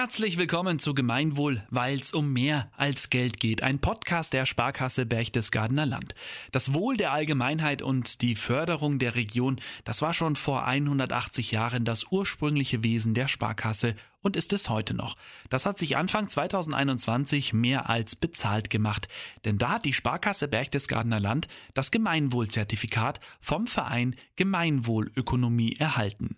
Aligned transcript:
Herzlich 0.00 0.38
willkommen 0.38 0.78
zu 0.78 0.94
Gemeinwohl, 0.94 1.62
weil 1.68 2.00
es 2.00 2.14
um 2.14 2.32
mehr 2.32 2.70
als 2.74 3.10
Geld 3.10 3.38
geht. 3.38 3.62
Ein 3.62 3.80
Podcast 3.80 4.32
der 4.32 4.46
Sparkasse 4.46 5.04
Berchtesgadener 5.04 5.84
Land. 5.84 6.14
Das 6.52 6.72
Wohl 6.72 6.96
der 6.96 7.12
Allgemeinheit 7.12 7.82
und 7.82 8.22
die 8.22 8.34
Förderung 8.34 8.98
der 8.98 9.14
Region, 9.14 9.60
das 9.84 10.00
war 10.00 10.14
schon 10.14 10.36
vor 10.36 10.64
180 10.64 11.50
Jahren 11.50 11.84
das 11.84 12.06
ursprüngliche 12.10 12.82
Wesen 12.82 13.12
der 13.12 13.28
Sparkasse 13.28 13.94
und 14.22 14.38
ist 14.38 14.54
es 14.54 14.70
heute 14.70 14.94
noch. 14.94 15.18
Das 15.50 15.66
hat 15.66 15.78
sich 15.78 15.98
Anfang 15.98 16.30
2021 16.30 17.52
mehr 17.52 17.90
als 17.90 18.16
bezahlt 18.16 18.70
gemacht, 18.70 19.06
denn 19.44 19.58
da 19.58 19.72
hat 19.72 19.84
die 19.84 19.92
Sparkasse 19.92 20.48
Berchtesgadener 20.48 21.20
Land 21.20 21.46
das 21.74 21.90
Gemeinwohlzertifikat 21.90 23.20
vom 23.42 23.66
Verein 23.66 24.16
Gemeinwohlökonomie 24.36 25.76
erhalten. 25.76 26.36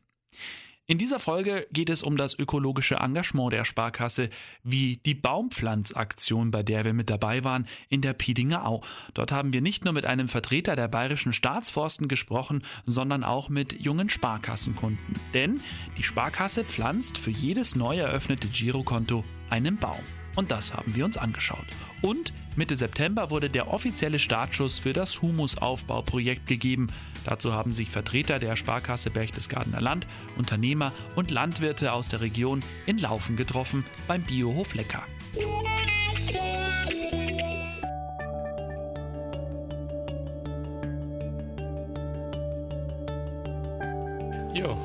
In 0.93 0.99
dieser 0.99 1.19
Folge 1.19 1.67
geht 1.73 1.89
es 1.89 2.03
um 2.03 2.19
das 2.19 2.39
ökologische 2.39 2.97
Engagement 2.97 3.51
der 3.51 3.65
Sparkasse, 3.65 4.29
wie 4.63 4.99
die 4.99 5.15
Baumpflanzaktion, 5.15 6.51
bei 6.51 6.63
der 6.63 6.85
wir 6.85 6.93
mit 6.93 7.09
dabei 7.09 7.45
waren, 7.45 7.67
in 7.89 8.03
der 8.03 8.13
Piedinger 8.13 8.67
Au. 8.67 8.83
Dort 9.15 9.33
haben 9.33 9.55
wir 9.55 9.63
nicht 9.63 9.87
nur 9.87 9.95
mit 9.95 10.05
einem 10.05 10.29
Vertreter 10.29 10.77
der 10.77 10.89
bayerischen 10.89 11.33
Staatsforsten 11.33 12.09
gesprochen, 12.09 12.63
sondern 12.85 13.25
auch 13.25 13.49
mit 13.49 13.81
jungen 13.81 14.11
Sparkassenkunden. 14.11 15.15
Denn 15.33 15.63
die 15.97 16.03
Sparkasse 16.03 16.63
pflanzt 16.63 17.17
für 17.17 17.31
jedes 17.31 17.75
neu 17.75 17.97
eröffnete 17.97 18.49
Girokonto 18.49 19.25
einen 19.49 19.79
Baum. 19.79 20.05
Und 20.37 20.51
das 20.51 20.75
haben 20.75 20.95
wir 20.95 21.07
uns 21.07 21.17
angeschaut. 21.17 21.65
Und 22.03 22.35
Mitte 22.55 22.77
September 22.77 23.31
wurde 23.31 23.49
der 23.49 23.69
offizielle 23.69 24.19
Startschuss 24.19 24.79
für 24.79 24.93
das 24.93 25.23
Humusaufbauprojekt 25.23 26.47
gegeben. 26.47 26.89
Dazu 27.25 27.53
haben 27.53 27.73
sich 27.73 27.91
Vertreter 27.91 28.39
der 28.39 28.57
Sparkasse 28.57 29.11
Berchtesgadener 29.11 29.81
Land, 29.81 30.07
Unternehmer 30.37 30.93
und 31.15 31.31
Landwirte 31.31 31.93
aus 31.93 32.09
der 32.09 32.21
Region 32.21 32.63
in 32.87 32.99
Laufen 32.99 33.37
getroffen 33.37 33.85
beim 34.07 34.23
Biohof 34.23 34.75
Lecker. 34.75 35.05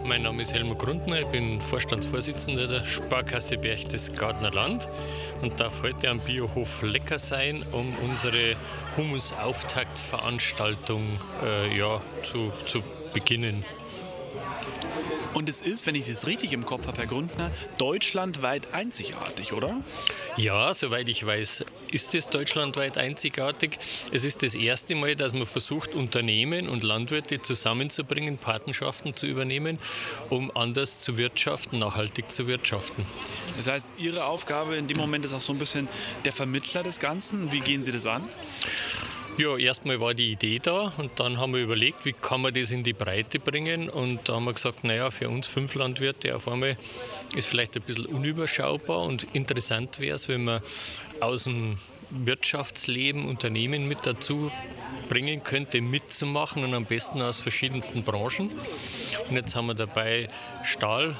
Mein 0.07 0.21
Name 0.21 0.41
ist 0.41 0.53
Helmut 0.53 0.79
Grundner, 0.79 1.19
ich 1.19 1.27
bin 1.27 1.59
Vorstandsvorsitzender 1.59 2.67
der 2.67 2.85
Sparkasse 2.85 3.57
Berchtesgadener 3.57 4.51
Land 4.51 4.87
und 5.41 5.59
darf 5.59 5.83
heute 5.83 6.09
am 6.09 6.21
Biohof 6.21 6.81
Lecker 6.81 7.19
sein, 7.19 7.65
um 7.73 7.93
unsere 8.09 8.55
Humusauftaktveranstaltung 8.95 11.19
äh, 11.43 11.77
ja, 11.77 11.99
zu, 12.23 12.53
zu 12.63 12.81
beginnen. 13.13 13.65
Und 15.37 15.47
es 15.49 15.61
ist, 15.61 15.85
wenn 15.85 15.93
ich 15.93 16.07
das 16.07 16.25
richtig 16.25 16.51
im 16.51 16.65
Kopf 16.65 16.87
habe, 16.87 16.97
Herr 16.97 17.05
Grundner, 17.05 17.51
deutschlandweit 17.77 18.73
einzigartig, 18.73 19.53
oder? 19.53 19.83
Ja, 20.35 20.73
soweit 20.73 21.07
ich 21.09 21.23
weiß, 21.23 21.63
ist 21.91 22.15
es 22.15 22.29
deutschlandweit 22.29 22.97
einzigartig. 22.97 23.77
Es 24.11 24.23
ist 24.23 24.41
das 24.41 24.55
erste 24.55 24.95
Mal, 24.95 25.15
dass 25.15 25.33
man 25.33 25.45
versucht, 25.45 25.93
Unternehmen 25.93 26.67
und 26.67 26.81
Landwirte 26.81 27.39
zusammenzubringen, 27.39 28.39
Patenschaften 28.39 29.15
zu 29.15 29.27
übernehmen, 29.27 29.77
um 30.31 30.49
anders 30.57 31.01
zu 31.01 31.17
wirtschaften, 31.17 31.77
nachhaltig 31.77 32.31
zu 32.31 32.47
wirtschaften. 32.47 33.05
Das 33.57 33.67
heißt, 33.67 33.93
Ihre 33.99 34.25
Aufgabe 34.25 34.75
in 34.75 34.87
dem 34.87 34.97
Moment 34.97 35.23
ist 35.23 35.35
auch 35.35 35.41
so 35.41 35.53
ein 35.53 35.59
bisschen 35.59 35.87
der 36.25 36.33
Vermittler 36.33 36.81
des 36.81 36.99
Ganzen. 36.99 37.51
Wie 37.51 37.59
gehen 37.59 37.83
Sie 37.83 37.91
das 37.91 38.07
an? 38.07 38.27
Ja, 39.37 39.55
erstmal 39.55 40.01
war 40.01 40.15
die 40.15 40.31
Idee 40.31 40.57
da 40.57 40.91
und 40.97 41.19
dann 41.19 41.37
haben 41.37 41.53
wir 41.53 41.61
überlegt, 41.61 42.05
wie 42.05 42.13
kann 42.13 42.41
man 42.41 42.55
das 42.55 42.71
in 42.71 42.83
die 42.83 42.93
Breite 42.93 43.37
bringen 43.37 43.87
und 43.87 44.27
da 44.27 44.33
haben 44.33 44.45
wir 44.45 44.53
gesagt, 44.53 44.83
naja, 44.83 45.11
für 45.11 45.29
uns 45.29 45.45
fünf 45.45 45.75
Landwirte 45.75 46.35
auf 46.35 46.47
einmal 46.47 46.75
ist 47.35 47.47
vielleicht 47.47 47.75
ein 47.75 47.83
bisschen 47.83 48.07
unüberschaubar 48.07 49.03
und 49.03 49.27
interessant 49.35 49.99
wäre 49.99 50.15
es, 50.15 50.27
wenn 50.27 50.43
man 50.43 50.61
aus 51.19 51.43
dem 51.43 51.77
Wirtschaftsleben 52.09 53.27
Unternehmen 53.27 53.87
mit 53.87 54.07
dazu 54.07 54.51
bringen 55.07 55.43
könnte, 55.43 55.81
mitzumachen 55.81 56.63
und 56.63 56.73
am 56.73 56.85
besten 56.85 57.21
aus 57.21 57.39
verschiedensten 57.39 58.01
Branchen. 58.01 58.49
Und 59.29 59.35
jetzt 59.35 59.55
haben 59.55 59.67
wir 59.67 59.75
dabei 59.75 60.29
Stahl, 60.63 61.15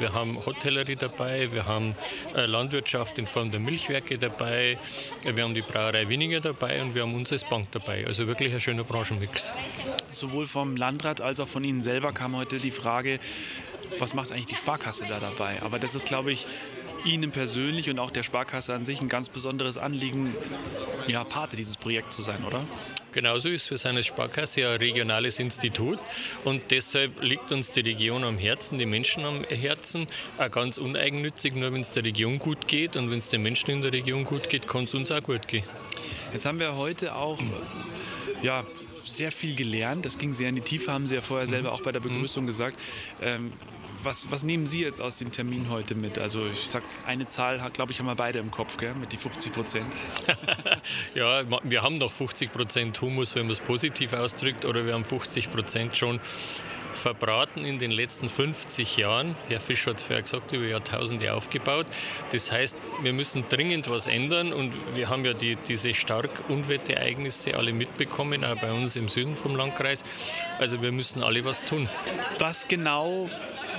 wir 0.00 0.12
haben 0.12 0.44
Hotellerie 0.44 0.96
dabei, 0.96 1.52
wir 1.52 1.66
haben 1.66 1.94
äh, 2.34 2.46
Landwirtschaft 2.46 3.18
in 3.18 3.26
Form 3.26 3.50
der 3.50 3.60
Milchwerke 3.60 4.18
dabei, 4.18 4.78
wir 5.22 5.44
haben 5.44 5.54
die 5.54 5.62
Brauerei 5.62 6.08
Wieninger 6.08 6.40
dabei 6.40 6.82
und 6.82 6.94
wir 6.94 7.02
haben 7.02 7.14
uns 7.14 7.32
als 7.32 7.44
Bank 7.44 7.70
dabei. 7.72 8.06
Also 8.06 8.26
wirklich 8.26 8.52
ein 8.52 8.60
schöner 8.60 8.84
Branchenmix. 8.84 9.52
Sowohl 10.12 10.46
vom 10.46 10.76
Landrat 10.76 11.20
als 11.20 11.40
auch 11.40 11.48
von 11.48 11.64
Ihnen 11.64 11.80
selber 11.80 12.12
kam 12.12 12.36
heute 12.36 12.58
die 12.58 12.70
Frage, 12.70 13.20
was 13.98 14.14
macht 14.14 14.32
eigentlich 14.32 14.46
die 14.46 14.56
Sparkasse 14.56 15.04
da 15.08 15.20
dabei? 15.20 15.62
Aber 15.62 15.78
das 15.78 15.94
ist, 15.94 16.06
glaube 16.06 16.32
ich, 16.32 16.46
Ihnen 17.04 17.30
persönlich 17.30 17.90
und 17.90 17.98
auch 17.98 18.10
der 18.10 18.22
Sparkasse 18.22 18.74
an 18.74 18.84
sich 18.84 19.00
ein 19.00 19.08
ganz 19.08 19.28
besonderes 19.28 19.78
Anliegen, 19.78 20.34
ja, 21.06 21.24
Pate 21.24 21.56
dieses 21.56 21.76
Projekts 21.76 22.16
zu 22.16 22.22
sein, 22.22 22.44
oder? 22.44 22.64
Genauso 23.12 23.48
ist, 23.48 23.70
wir 23.70 23.78
sind 23.78 23.96
als 23.96 24.06
Sparkasse 24.06 24.60
ja 24.60 24.72
ein 24.72 24.78
regionales 24.78 25.40
Institut 25.40 25.98
und 26.44 26.62
deshalb 26.70 27.22
liegt 27.22 27.50
uns 27.50 27.72
die 27.72 27.80
Region 27.80 28.22
am 28.22 28.38
Herzen, 28.38 28.78
die 28.78 28.86
Menschen 28.86 29.24
am 29.24 29.42
Herzen, 29.44 30.06
auch 30.38 30.50
ganz 30.50 30.78
uneigennützig, 30.78 31.54
nur 31.54 31.72
wenn 31.72 31.80
es 31.80 31.90
der 31.90 32.04
Region 32.04 32.38
gut 32.38 32.68
geht 32.68 32.96
und 32.96 33.10
wenn 33.10 33.18
es 33.18 33.28
den 33.28 33.42
Menschen 33.42 33.70
in 33.70 33.82
der 33.82 33.92
Region 33.92 34.24
gut 34.24 34.48
geht, 34.48 34.68
kann 34.68 34.84
es 34.84 34.94
uns 34.94 35.10
auch 35.10 35.22
gut 35.22 35.48
gehen. 35.48 35.64
Jetzt 36.32 36.46
haben 36.46 36.60
wir 36.60 36.76
heute 36.76 37.16
auch 37.16 37.40
ja, 38.42 38.64
sehr 39.10 39.32
viel 39.32 39.54
gelernt. 39.54 40.04
Das 40.04 40.18
ging 40.18 40.32
sehr 40.32 40.48
in 40.48 40.54
die 40.54 40.60
Tiefe, 40.60 40.92
haben 40.92 41.06
Sie 41.06 41.14
ja 41.14 41.20
vorher 41.20 41.46
selber 41.46 41.72
auch 41.72 41.82
bei 41.82 41.92
der 41.92 42.00
Begrüßung 42.00 42.46
gesagt. 42.46 42.78
Ähm, 43.22 43.50
was, 44.02 44.30
was, 44.30 44.44
nehmen 44.44 44.66
Sie 44.66 44.80
jetzt 44.80 45.00
aus 45.00 45.18
dem 45.18 45.30
Termin 45.30 45.68
heute 45.68 45.94
mit? 45.94 46.18
Also 46.18 46.46
ich 46.46 46.68
sag, 46.68 46.82
eine 47.06 47.28
Zahl, 47.28 47.60
glaube 47.72 47.92
ich, 47.92 47.98
haben 47.98 48.06
wir 48.06 48.14
beide 48.14 48.38
im 48.38 48.50
Kopf, 48.50 48.76
gell? 48.78 48.94
mit 48.94 49.12
die 49.12 49.18
50 49.18 49.52
Prozent. 49.52 49.86
ja, 51.14 51.42
wir 51.62 51.82
haben 51.82 51.98
noch 51.98 52.10
50 52.10 52.52
Prozent 52.52 53.00
Humus, 53.00 53.34
wenn 53.34 53.42
man 53.42 53.52
es 53.52 53.60
positiv 53.60 54.12
ausdrückt, 54.14 54.64
oder 54.64 54.86
wir 54.86 54.94
haben 54.94 55.04
50 55.04 55.52
Prozent 55.52 55.96
schon 55.96 56.20
verbraten 56.94 57.64
in 57.64 57.78
den 57.78 57.90
letzten 57.90 58.28
50 58.28 58.96
Jahren. 58.96 59.36
Herr 59.48 59.60
Fischer 59.60 59.90
hat 59.90 59.98
es 59.98 60.04
vorher 60.04 60.22
gesagt, 60.22 60.52
über 60.52 60.66
Jahrtausende 60.66 61.32
aufgebaut. 61.34 61.86
Das 62.32 62.50
heißt, 62.50 62.78
wir 63.02 63.12
müssen 63.12 63.44
dringend 63.48 63.90
was 63.90 64.06
ändern 64.06 64.52
und 64.52 64.74
wir 64.94 65.08
haben 65.08 65.24
ja 65.24 65.32
die, 65.32 65.56
diese 65.56 65.94
stark 65.94 66.44
Unwettereignisse 66.48 67.56
alle 67.56 67.72
mitbekommen, 67.72 68.44
auch 68.44 68.60
bei 68.60 68.72
uns 68.72 68.96
im 68.96 69.08
Süden 69.08 69.36
vom 69.36 69.56
Landkreis. 69.56 70.04
Also 70.58 70.82
wir 70.82 70.92
müssen 70.92 71.22
alle 71.22 71.44
was 71.44 71.64
tun. 71.64 71.88
Was 72.38 72.68
genau 72.68 73.28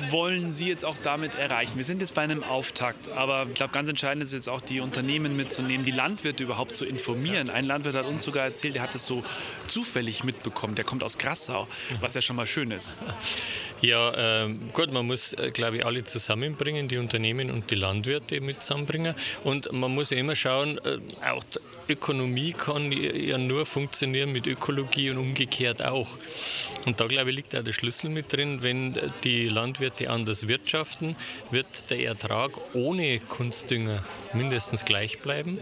wollen 0.09 0.53
Sie 0.53 0.67
jetzt 0.67 0.85
auch 0.85 0.97
damit 0.97 1.35
erreichen? 1.35 1.73
Wir 1.75 1.83
sind 1.83 2.01
jetzt 2.01 2.13
bei 2.13 2.21
einem 2.21 2.43
Auftakt, 2.43 3.09
aber 3.09 3.45
ich 3.47 3.53
glaube, 3.53 3.73
ganz 3.73 3.89
entscheidend 3.89 4.23
ist 4.23 4.33
jetzt 4.33 4.49
auch 4.49 4.61
die 4.61 4.79
Unternehmen 4.79 5.35
mitzunehmen, 5.35 5.85
die 5.85 5.91
Landwirte 5.91 6.43
überhaupt 6.43 6.75
zu 6.75 6.85
informieren. 6.85 7.49
Ein 7.49 7.65
Landwirt 7.65 7.95
hat 7.95 8.05
uns 8.05 8.25
sogar 8.25 8.45
erzählt, 8.45 8.75
der 8.75 8.81
hat 8.81 8.95
es 8.95 9.05
so 9.05 9.23
zufällig 9.67 10.23
mitbekommen. 10.23 10.75
Der 10.75 10.85
kommt 10.85 11.03
aus 11.03 11.17
Grassau, 11.17 11.67
was 11.99 12.13
ja 12.13 12.21
schon 12.21 12.35
mal 12.35 12.47
schön 12.47 12.71
ist. 12.71 12.95
Ja, 13.81 14.43
äh, 14.43 14.53
gut, 14.73 14.91
man 14.91 15.07
muss, 15.07 15.33
äh, 15.33 15.49
glaube 15.49 15.77
ich, 15.77 15.85
alle 15.87 16.03
zusammenbringen, 16.03 16.87
die 16.87 16.99
Unternehmen 16.99 17.49
und 17.49 17.71
die 17.71 17.75
Landwirte 17.75 18.39
mit 18.39 18.61
zusammenbringen. 18.61 19.15
Und 19.43 19.71
man 19.71 19.91
muss 19.95 20.11
ja 20.11 20.17
immer 20.17 20.35
schauen, 20.35 20.77
äh, 20.85 20.99
auch 21.27 21.43
Ökonomie 21.89 22.53
kann 22.53 22.91
ja 22.91 23.39
nur 23.39 23.65
funktionieren 23.65 24.31
mit 24.31 24.45
Ökologie 24.45 25.09
und 25.09 25.17
umgekehrt 25.17 25.83
auch. 25.83 26.17
Und 26.85 27.01
da, 27.01 27.07
glaube 27.07 27.31
ich, 27.31 27.37
liegt 27.37 27.55
auch 27.55 27.63
der 27.63 27.73
Schlüssel 27.73 28.11
mit 28.11 28.31
drin. 28.31 28.59
Wenn 28.61 28.95
die 29.23 29.45
Landwirte 29.45 30.11
anders 30.11 30.47
wirtschaften, 30.47 31.15
wird 31.49 31.89
der 31.89 32.01
Ertrag 32.01 32.51
ohne 32.73 33.19
Kunstdünger 33.19 34.03
mindestens 34.33 34.85
gleich 34.85 35.19
bleiben. 35.19 35.57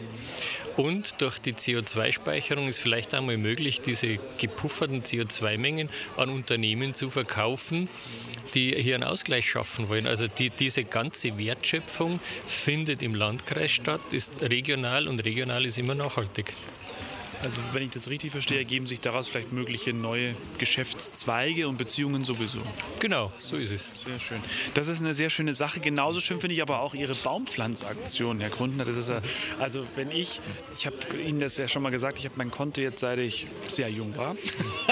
Und 0.75 1.21
durch 1.21 1.39
die 1.39 1.53
CO2-Speicherung 1.53 2.67
ist 2.67 2.79
vielleicht 2.79 3.13
einmal 3.13 3.37
möglich, 3.37 3.81
diese 3.81 4.17
gepufferten 4.37 5.03
CO2-Mengen 5.03 5.89
an 6.15 6.29
Unternehmen 6.29 6.93
zu 6.93 7.09
verkaufen, 7.09 7.28
die 8.53 8.73
hier 8.75 8.95
einen 8.95 9.03
Ausgleich 9.03 9.49
schaffen 9.49 9.89
wollen. 9.89 10.07
Also 10.07 10.27
die, 10.27 10.49
diese 10.49 10.83
ganze 10.83 11.37
Wertschöpfung 11.37 12.19
findet 12.45 13.01
im 13.01 13.15
Landkreis 13.15 13.71
statt, 13.71 14.01
ist 14.11 14.41
regional 14.41 15.07
und 15.07 15.23
regional 15.23 15.65
ist 15.65 15.77
immer 15.77 15.95
nachhaltig. 15.95 16.53
Also 17.43 17.61
wenn 17.71 17.83
ich 17.83 17.91
das 17.91 18.09
richtig 18.09 18.31
verstehe, 18.31 18.57
ergeben 18.57 18.85
sich 18.85 18.99
daraus 18.99 19.27
vielleicht 19.27 19.53
mögliche 19.53 19.93
neue 19.93 20.35
Geschäftszweige 20.57 21.67
und 21.67 21.77
Beziehungen 21.77 22.23
sowieso. 22.25 22.59
Genau, 22.99 23.31
so 23.39 23.55
ist 23.55 23.71
es. 23.71 24.03
Sehr 24.03 24.19
schön. 24.19 24.41
Das 24.73 24.87
ist 24.87 24.99
eine 24.99 25.13
sehr 25.13 25.29
schöne 25.29 25.53
Sache. 25.53 25.79
Genauso 25.79 26.19
schön 26.19 26.39
finde 26.39 26.55
ich 26.55 26.61
aber 26.61 26.81
auch 26.81 26.93
Ihre 26.93 27.15
Baumpflanzaktion, 27.15 28.39
Herr 28.39 28.49
Grundner. 28.49 28.83
Das 28.83 28.97
ist 28.97 29.09
ja, 29.09 29.21
also 29.59 29.85
wenn 29.95 30.11
ich, 30.11 30.41
ich 30.77 30.85
habe 30.85 30.95
Ihnen 31.25 31.39
das 31.39 31.57
ja 31.57 31.67
schon 31.67 31.81
mal 31.81 31.91
gesagt, 31.91 32.19
ich 32.19 32.25
habe 32.25 32.35
mein 32.37 32.51
Konto 32.51 32.81
jetzt 32.81 32.99
seit 32.99 33.19
ich 33.19 33.47
sehr 33.67 33.89
jung 33.89 34.15
war. 34.17 34.35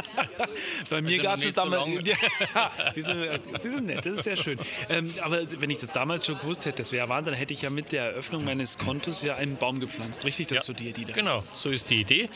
Bei 0.89 1.01
mir 1.01 1.11
also 1.11 1.23
gab 1.23 1.43
es 1.43 1.53
damals. 1.53 1.85
So 1.85 1.99
ja, 2.55 2.91
Sie, 2.91 3.01
sind, 3.01 3.41
Sie 3.59 3.69
sind 3.69 3.85
nett, 3.87 4.05
das 4.05 4.17
ist 4.17 4.23
sehr 4.23 4.37
schön. 4.37 4.57
Ähm, 4.89 5.11
aber 5.21 5.39
wenn 5.59 5.69
ich 5.69 5.79
das 5.79 5.91
damals 5.91 6.25
schon 6.25 6.39
gewusst 6.39 6.65
hätte, 6.65 6.77
das 6.77 6.91
wäre 6.91 7.09
Wahnsinn, 7.09 7.33
dann 7.33 7.39
hätte 7.39 7.53
ich 7.53 7.61
ja 7.61 7.69
mit 7.69 7.91
der 7.91 8.05
Eröffnung 8.05 8.45
meines 8.45 8.77
Kontos 8.77 9.21
ja 9.21 9.35
einen 9.35 9.57
Baum 9.57 9.79
gepflanzt. 9.79 10.23
Richtig, 10.23 10.47
das 10.47 10.55
ja, 10.55 10.59
ist 10.61 10.67
so 10.67 10.73
die 10.73 10.89
Idee. 10.89 11.05
Genau, 11.13 11.43
so 11.53 11.69
ist 11.69 11.89
die 11.89 12.01
Idee. 12.01 12.29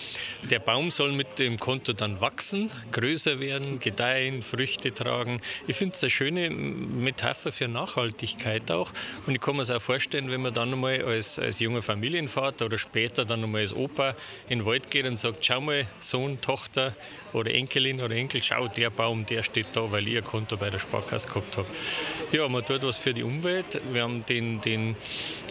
Der 0.50 0.60
Baum 0.60 0.92
soll 0.92 1.12
mit 1.12 1.40
dem 1.40 1.58
Konto 1.58 1.94
dann 1.94 2.20
wachsen, 2.20 2.72
größer 2.92 3.40
werden, 3.40 3.80
gedeihen, 3.80 4.42
Früchte 4.42 4.94
tragen. 4.94 5.42
Ich 5.68 5.76
finde 5.76 5.96
es 5.96 6.04
eine 6.04 6.10
schöne 6.10 6.50
Metapher 6.50 7.52
für 7.52 7.68
Nachhaltigkeit 7.68 8.72
auch. 8.72 8.92
Und 9.28 9.36
ich 9.36 9.42
kann 9.42 9.56
mir 9.56 9.62
es 9.62 9.70
auch 9.70 9.82
vorstellen, 9.82 10.32
wenn 10.32 10.42
man 10.42 10.54
dann 10.54 10.74
einmal 10.74 11.04
als, 11.04 11.38
als 11.38 11.60
junger 11.60 11.82
Familienvater 11.82 12.66
oder 12.66 12.78
später 12.78 13.26
dann 13.26 13.44
einmal 13.44 13.62
als 13.62 13.74
Opa 13.74 14.16
in 14.50 14.60
den 14.60 14.66
Wald 14.66 14.90
geht 14.90 15.06
und 15.06 15.18
sagt, 15.18 15.46
schau 15.46 15.62
mal, 15.62 15.88
Sohn, 16.00 16.42
Tochter, 16.42 16.96
oder 17.34 17.54
Enkelin 17.54 18.02
oder 18.02 18.16
Enkel, 18.16 18.42
schau, 18.44 18.68
der 18.68 18.90
Baum, 18.90 19.26
der 19.26 19.44
steht 19.44 19.68
da, 19.74 19.92
weil 19.92 20.08
ich 20.08 20.18
ein 20.18 20.24
Konto 20.24 20.58
bei 20.58 20.70
der 20.70 20.80
Sparkasse 20.80 21.28
gehabt 21.28 21.58
habe. 21.58 21.68
Ja, 22.32 22.48
man 22.48 22.66
tut 22.66 22.84
was 22.84 22.98
für 22.98 23.14
die 23.14 23.24
Umwelt. 23.24 23.82
Wir 23.92 24.04
haben 24.04 24.26
den, 24.26 24.62
den 24.62 24.96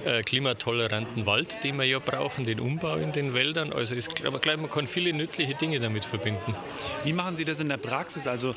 äh, 0.04 0.22
klimatoleranten 0.22 1.26
Wald, 1.26 1.62
den 1.62 1.76
wir 1.76 1.84
ja 1.84 1.98
brauchen, 1.98 2.44
den 2.44 2.60
Umbau 2.60 2.96
in 2.96 3.12
den 3.12 3.34
Wäldern. 3.34 3.72
Also 3.72 3.94
ist, 3.94 4.24
aber 4.24 4.38
gleich, 4.38 4.56
man 4.56 4.70
kann 4.70 4.86
viele 4.86 5.12
nützliche 5.12 5.54
Dinge 5.54 5.78
damit 5.78 6.04
verbinden. 6.04 6.54
Wie 7.04 7.12
machen 7.12 7.36
Sie 7.36 7.44
das 7.44 7.60
in 7.60 7.68
der 7.68 7.76
Praxis? 7.76 8.26
Also 8.26 8.54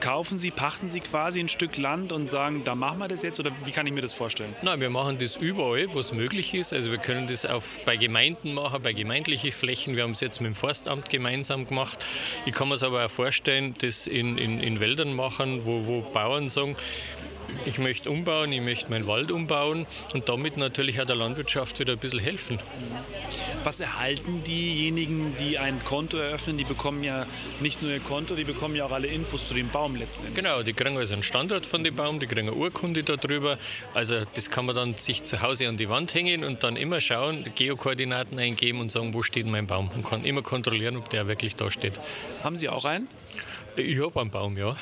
kaufen 0.00 0.38
Sie, 0.38 0.50
pachten 0.50 0.88
Sie 0.88 1.00
quasi 1.00 1.40
ein 1.40 1.48
Stück 1.48 1.76
Land 1.76 2.12
und 2.12 2.28
sagen, 2.30 2.62
da 2.64 2.74
machen 2.74 2.98
wir 2.98 3.08
das 3.08 3.22
jetzt 3.22 3.40
oder 3.40 3.50
wie 3.64 3.72
kann 3.72 3.86
ich 3.86 3.92
mir 3.92 4.00
das 4.00 4.14
vorstellen? 4.14 4.54
Nein, 4.62 4.80
wir 4.80 4.90
machen 4.90 5.18
das 5.18 5.36
überall, 5.36 5.92
wo 5.92 6.00
es 6.00 6.12
möglich 6.12 6.54
ist. 6.54 6.72
Also 6.72 6.90
wir 6.90 6.98
können 6.98 7.28
das 7.28 7.44
auf, 7.44 7.80
bei 7.84 7.96
Gemeinden 7.96 8.54
machen, 8.54 8.82
bei 8.82 8.92
gemeindlichen 8.92 9.52
Flächen. 9.52 9.96
Wir 9.96 10.04
haben 10.04 10.12
es 10.12 10.20
jetzt 10.20 10.40
mit 10.40 10.52
dem 10.52 10.54
Forstamt 10.54 11.10
gemeinsam 11.10 11.66
gemacht. 11.66 12.04
Ich 12.46 12.54
kann 12.54 12.65
kann 12.66 12.70
man 12.70 12.76
es 12.76 12.82
aber 12.82 13.04
auch 13.04 13.10
vorstellen, 13.10 13.76
das 13.80 14.08
in, 14.08 14.38
in, 14.38 14.58
in 14.58 14.80
Wäldern 14.80 15.12
machen, 15.12 15.66
wo, 15.66 15.86
wo 15.86 16.00
Bauern 16.00 16.48
sagen, 16.48 16.74
ich 17.64 17.78
möchte 17.78 18.10
umbauen, 18.10 18.52
ich 18.52 18.60
möchte 18.60 18.90
meinen 18.90 19.06
Wald 19.06 19.30
umbauen 19.30 19.86
und 20.12 20.28
damit 20.28 20.56
natürlich 20.56 21.00
auch 21.00 21.06
der 21.06 21.16
Landwirtschaft 21.16 21.78
wieder 21.80 21.94
ein 21.94 21.98
bisschen 21.98 22.20
helfen. 22.20 22.58
Was 23.64 23.80
erhalten 23.80 24.42
diejenigen, 24.44 25.34
die 25.40 25.58
ein 25.58 25.82
Konto 25.84 26.16
eröffnen? 26.18 26.56
Die 26.56 26.64
bekommen 26.64 27.02
ja 27.02 27.26
nicht 27.60 27.82
nur 27.82 27.90
ihr 27.90 28.00
Konto, 28.00 28.34
die 28.34 28.44
bekommen 28.44 28.76
ja 28.76 28.86
auch 28.86 28.92
alle 28.92 29.08
Infos 29.08 29.48
zu 29.48 29.54
dem 29.54 29.68
Baum 29.68 29.96
letztendlich. 29.96 30.44
Genau, 30.44 30.62
die 30.62 30.72
kriegen 30.72 30.96
also 30.96 31.14
einen 31.14 31.22
Standort 31.22 31.66
von 31.66 31.82
dem 31.82 31.96
Baum, 31.96 32.20
die 32.20 32.26
kriegen 32.26 32.48
eine 32.48 32.56
Urkunde 32.56 33.02
darüber. 33.02 33.58
Also 33.94 34.22
das 34.34 34.50
kann 34.50 34.66
man 34.66 34.76
dann 34.76 34.94
sich 34.94 35.24
zu 35.24 35.42
Hause 35.42 35.68
an 35.68 35.76
die 35.76 35.88
Wand 35.88 36.14
hängen 36.14 36.44
und 36.44 36.62
dann 36.62 36.76
immer 36.76 37.00
schauen, 37.00 37.44
Geokoordinaten 37.56 38.38
eingeben 38.38 38.80
und 38.80 38.92
sagen, 38.92 39.14
wo 39.14 39.22
steht 39.22 39.46
mein 39.46 39.66
Baum 39.66 39.90
und 39.94 40.04
kann 40.04 40.24
immer 40.24 40.42
kontrollieren, 40.42 40.96
ob 40.96 41.10
der 41.10 41.26
wirklich 41.26 41.56
da 41.56 41.70
steht. 41.70 41.98
Haben 42.44 42.56
Sie 42.56 42.68
auch 42.68 42.84
einen? 42.84 43.08
Ich 43.76 44.00
habe 44.00 44.20
einen 44.20 44.30
Baum, 44.30 44.56
ja. 44.58 44.74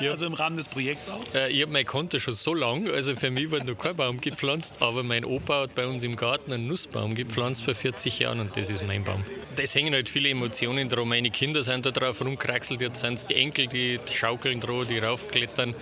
also 0.00 0.26
im 0.26 0.34
Rahmen 0.34 0.56
des 0.56 0.68
Projekts 0.68 1.08
auch? 1.08 1.20
Äh, 1.34 1.50
ich 1.50 1.62
habe 1.62 1.72
mein 1.72 1.84
Konto 1.84 2.18
schon 2.18 2.34
so 2.34 2.54
lange, 2.54 2.92
also 2.92 3.16
für 3.16 3.30
mich 3.30 3.50
wurde 3.50 3.66
noch 3.66 3.78
kein 3.78 3.96
Baum 3.96 4.20
gepflanzt, 4.20 4.80
aber 4.80 5.02
mein 5.02 5.24
Opa 5.24 5.62
hat 5.62 5.74
bei 5.74 5.86
uns 5.86 6.04
im 6.04 6.14
Garten 6.14 6.52
einen 6.52 6.68
Nussbaum 6.68 7.14
gepflanzt 7.14 7.64
vor 7.64 7.74
40 7.74 8.20
Jahren 8.20 8.40
und 8.40 8.56
das 8.56 8.70
ist 8.70 8.86
mein 8.86 9.02
Baum. 9.02 9.24
Da 9.56 9.64
hängen 9.64 9.94
halt 9.94 10.08
viele 10.08 10.28
Emotionen 10.28 10.88
dran. 10.88 11.08
Meine 11.08 11.30
Kinder 11.30 11.62
sind 11.62 11.86
da 11.86 11.90
drauf 11.90 12.20
rumkraxelt, 12.20 12.80
jetzt 12.80 13.00
sind 13.00 13.14
es 13.14 13.26
die 13.26 13.34
Enkel, 13.34 13.66
die 13.66 13.98
schaukeln 14.12 14.60
dran, 14.60 14.86
die 14.88 14.98
raufklettern. 14.98 15.74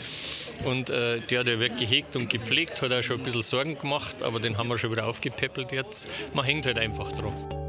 Und 0.65 0.89
äh, 0.91 1.21
der, 1.21 1.45
der 1.45 1.61
wird 1.61 1.79
gehegt 1.79 2.17
und 2.17 2.31
gepflegt, 2.31 2.81
hat 2.81 2.93
auch 2.93 3.03
schon 3.03 3.19
ein 3.19 3.25
bisschen 3.25 3.43
Sorgen 3.43 3.79
gemacht, 3.79 4.23
aber 4.23 4.41
den 4.41 4.57
haben 4.57 4.69
wir 4.69 4.79
schon 4.79 4.91
wieder 4.91 5.07
aufgepäppelt 5.07 5.73
jetzt. 5.73 6.09
Man 6.35 6.45
hängt 6.45 6.65
halt 6.65 6.79
einfach 6.79 7.13
dran. 7.13 7.66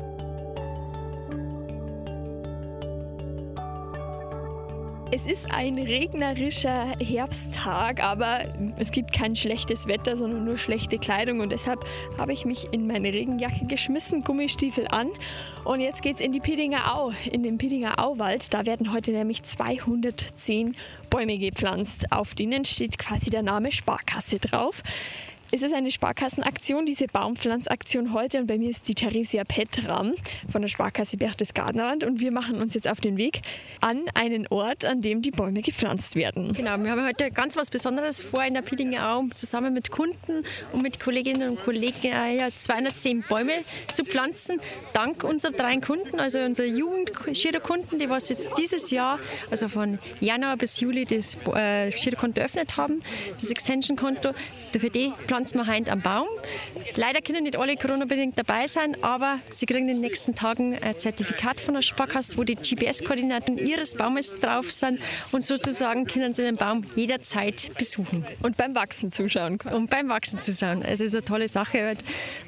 Es 5.09 5.25
ist 5.25 5.49
ein 5.51 5.77
regnerischer 5.77 6.93
Herbsttag, 6.99 8.03
aber 8.03 8.39
es 8.77 8.91
gibt 8.91 9.13
kein 9.13 9.37
schlechtes 9.37 9.87
Wetter, 9.87 10.17
sondern 10.17 10.43
nur 10.43 10.57
schlechte 10.57 10.97
Kleidung. 10.97 11.39
Und 11.39 11.53
deshalb 11.53 11.85
habe 12.17 12.33
ich 12.33 12.43
mich 12.43 12.67
in 12.73 12.87
meine 12.87 13.13
Regenjacke 13.13 13.67
geschmissen, 13.67 14.25
Gummistiefel 14.25 14.85
an. 14.89 15.09
Und 15.63 15.79
jetzt 15.79 16.01
geht 16.01 16.15
es 16.15 16.21
in 16.21 16.33
die 16.33 16.41
Pidinger 16.41 16.93
Au, 16.93 17.13
in 17.31 17.41
den 17.41 17.57
Pidinger 17.57 18.03
Auwald. 18.03 18.53
Da 18.53 18.65
werden 18.65 18.91
heute 18.91 19.11
nämlich 19.11 19.43
210 19.43 20.75
Bäume 21.09 21.37
gepflanzt. 21.37 22.11
Auf 22.11 22.35
denen 22.35 22.65
steht 22.65 22.97
quasi 22.97 23.29
der 23.29 23.43
Name 23.43 23.71
Sparkasse 23.71 24.39
drauf. 24.39 24.83
Es 25.49 25.61
ist 25.61 25.73
eine 25.73 25.91
Sparkassenaktion, 25.91 26.85
diese 26.85 27.07
Baumpflanzaktion 27.07 28.11
heute. 28.11 28.39
Und 28.39 28.47
bei 28.47 28.57
mir 28.57 28.69
ist 28.69 28.89
die 28.89 28.95
Theresia 28.95 29.45
Petram 29.45 30.13
von 30.51 30.61
der 30.61 30.67
Sparkasse 30.67 31.15
Berchtesgadenland. 31.15 32.03
Und 32.03 32.19
wir 32.19 32.33
machen 32.33 32.61
uns 32.61 32.73
jetzt 32.73 32.85
auf 32.85 32.99
den 32.99 33.15
Weg 33.15 33.39
an 33.79 34.03
einen 34.13 34.45
Ort, 34.47 34.83
an 34.83 35.01
dem 35.01 35.21
die 35.21 35.31
Bäume 35.31 35.61
gepflanzt 35.61 36.15
werden. 36.15 36.51
Genau, 36.51 36.77
wir 36.83 36.91
haben 36.91 37.05
heute 37.05 37.31
ganz 37.31 37.55
was 37.55 37.69
Besonderes 37.69 38.21
vor 38.21 38.43
in 38.43 38.55
der 38.55 38.61
Piedinger 38.61 39.09
Au, 39.09 39.23
zusammen 39.35 39.73
mit 39.73 39.89
Kunden 39.89 40.43
und 40.73 40.81
mit 40.81 40.99
Kolleginnen 40.99 41.51
und 41.51 41.63
Kollegen 41.63 42.11
äh, 42.11 42.51
210 42.55 43.23
Bäume 43.29 43.53
zu 43.93 44.03
pflanzen. 44.03 44.59
Dank 44.91 45.23
unserer 45.23 45.53
drei 45.53 45.77
Kunden, 45.77 46.19
also 46.19 46.39
unserer 46.39 46.67
Jugend-Girokunden, 46.67 47.99
die 47.99 48.09
was 48.09 48.27
jetzt 48.27 48.51
dieses 48.57 48.91
Jahr, 48.91 49.17
also 49.49 49.69
von 49.69 49.97
Januar 50.19 50.57
bis 50.57 50.81
Juli, 50.81 51.05
das 51.05 51.37
äh, 51.55 51.89
Girokonto 51.89 52.41
eröffnet 52.41 52.75
haben, 52.75 52.99
das 53.39 53.49
Extension-Konto. 53.49 54.31
Für 54.77 54.89
die 54.91 55.11
wir 55.45 55.67
heute 55.67 55.91
am 55.91 56.01
Baum. 56.01 56.27
Leider 56.95 57.21
können 57.21 57.43
nicht 57.43 57.57
alle 57.57 57.75
Corona-bedingt 57.75 58.39
dabei 58.39 58.65
sein, 58.65 58.97
aber 59.03 59.39
sie 59.53 59.67
kriegen 59.67 59.87
in 59.87 59.97
den 59.97 60.01
nächsten 60.01 60.33
Tagen 60.33 60.75
ein 60.81 60.97
Zertifikat 60.97 61.61
von 61.61 61.75
der 61.75 61.83
Sparkasse, 61.83 62.37
wo 62.37 62.43
die 62.43 62.55
GPS-Koordinaten 62.55 63.59
ihres 63.59 63.95
Baumes 63.95 64.39
drauf 64.39 64.71
sind 64.71 64.99
und 65.31 65.43
sozusagen 65.43 66.05
können 66.05 66.33
sie 66.33 66.41
den 66.41 66.55
Baum 66.55 66.83
jederzeit 66.95 67.69
besuchen. 67.77 68.25
Und 68.41 68.57
beim 68.57 68.73
Wachsen 68.73 69.11
zuschauen. 69.11 69.59
Und 69.71 69.91
beim 69.91 70.09
Wachsen 70.09 70.39
zuschauen. 70.39 70.81
Also 70.83 71.03
es 71.03 71.13
ist 71.13 71.15
eine 71.15 71.25
tolle 71.25 71.47
Sache, 71.47 71.95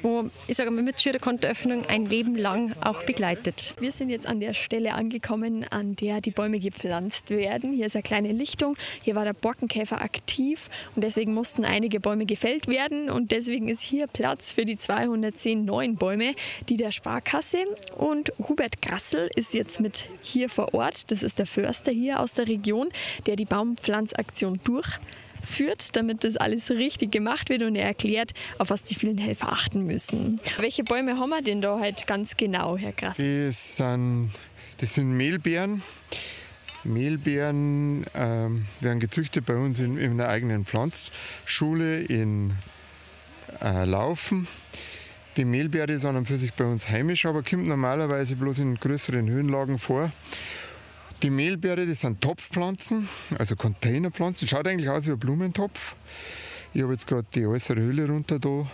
wo 0.02 0.28
ich 0.48 0.56
sage 0.56 0.72
mal 0.72 0.82
mit 0.82 1.00
Schülerkontoöffnung 1.00 1.86
ein 1.86 2.06
Leben 2.06 2.34
lang 2.34 2.72
auch 2.80 3.04
begleitet. 3.04 3.74
Wir 3.78 3.92
sind 3.92 4.10
jetzt 4.10 4.26
an 4.26 4.40
der 4.40 4.52
Stelle 4.52 4.94
angekommen, 4.94 5.64
an 5.70 5.94
der 5.94 6.20
die 6.20 6.32
Bäume 6.32 6.58
gepflanzt 6.58 7.30
werden. 7.30 7.72
Hier 7.72 7.86
ist 7.86 7.94
eine 7.94 8.02
kleine 8.02 8.32
Lichtung. 8.32 8.76
Hier 9.02 9.14
war 9.14 9.24
der 9.24 9.34
Borkenkäfer 9.34 10.00
aktiv 10.00 10.68
und 10.96 11.04
deswegen 11.04 11.34
mussten 11.34 11.64
einige 11.64 12.00
Bäume 12.00 12.26
gefällt 12.26 12.66
werden 12.66 12.79
werden 12.80 13.10
und 13.10 13.30
deswegen 13.30 13.68
ist 13.68 13.82
hier 13.82 14.06
Platz 14.06 14.52
für 14.52 14.64
die 14.64 14.78
210 14.78 15.64
neuen 15.64 15.96
Bäume, 15.96 16.34
die 16.68 16.76
der 16.76 16.92
Sparkasse. 16.92 17.58
Und 17.96 18.32
Hubert 18.48 18.80
Grassel 18.80 19.28
ist 19.36 19.52
jetzt 19.52 19.80
mit 19.80 20.06
hier 20.22 20.48
vor 20.48 20.72
Ort. 20.72 21.10
Das 21.10 21.22
ist 21.22 21.38
der 21.38 21.46
Förster 21.46 21.92
hier 21.92 22.20
aus 22.20 22.32
der 22.32 22.48
Region, 22.48 22.88
der 23.26 23.36
die 23.36 23.44
Baumpflanzaktion 23.44 24.60
durchführt, 24.64 25.94
damit 25.94 26.24
das 26.24 26.38
alles 26.38 26.70
richtig 26.70 27.12
gemacht 27.12 27.50
wird 27.50 27.62
und 27.62 27.76
er 27.76 27.86
erklärt, 27.86 28.32
auf 28.58 28.70
was 28.70 28.82
die 28.82 28.94
vielen 28.94 29.18
Helfer 29.18 29.52
achten 29.52 29.84
müssen. 29.84 30.40
Welche 30.58 30.82
Bäume 30.82 31.18
haben 31.18 31.30
wir 31.30 31.42
denn 31.42 31.60
da 31.60 31.78
halt 31.78 32.06
ganz 32.06 32.36
genau, 32.36 32.78
Herr 32.78 32.92
Grassel? 32.92 33.46
Das 33.46 33.76
sind, 33.76 34.30
das 34.78 34.94
sind 34.94 35.10
Mehlbeeren. 35.10 35.82
Mehlbeeren 36.84 38.06
ähm, 38.14 38.66
werden 38.80 39.00
gezüchtet 39.00 39.46
bei 39.46 39.56
uns 39.56 39.78
in, 39.80 39.96
in 39.98 40.12
einer 40.12 40.28
eigenen 40.28 40.64
Pflanzschule 40.64 42.00
in 42.00 42.54
äh, 43.60 43.84
Laufen. 43.84 44.46
Die 45.36 45.44
Mehlbeere 45.44 45.92
ist 45.92 46.04
an 46.04 46.16
und 46.16 46.26
für 46.26 46.38
sich 46.38 46.54
bei 46.54 46.64
uns 46.64 46.88
heimisch, 46.88 47.26
aber 47.26 47.42
kommt 47.42 47.66
normalerweise 47.66 48.36
bloß 48.36 48.58
in 48.60 48.76
größeren 48.76 49.28
Höhenlagen 49.28 49.78
vor. 49.78 50.10
Die 51.22 51.30
Mehlbeere, 51.30 51.86
das 51.86 52.00
sind 52.00 52.20
Topfpflanzen, 52.20 53.08
also 53.38 53.54
Containerpflanzen. 53.54 54.48
Schaut 54.48 54.66
eigentlich 54.66 54.88
aus 54.88 55.06
wie 55.06 55.10
ein 55.10 55.18
Blumentopf. 55.18 55.96
Ich 56.72 56.82
habe 56.82 56.92
jetzt 56.92 57.06
gerade 57.06 57.26
die 57.34 57.46
äußere 57.46 57.80
Hülle 57.80 58.08
runter 58.08 58.38
da. 58.38 58.66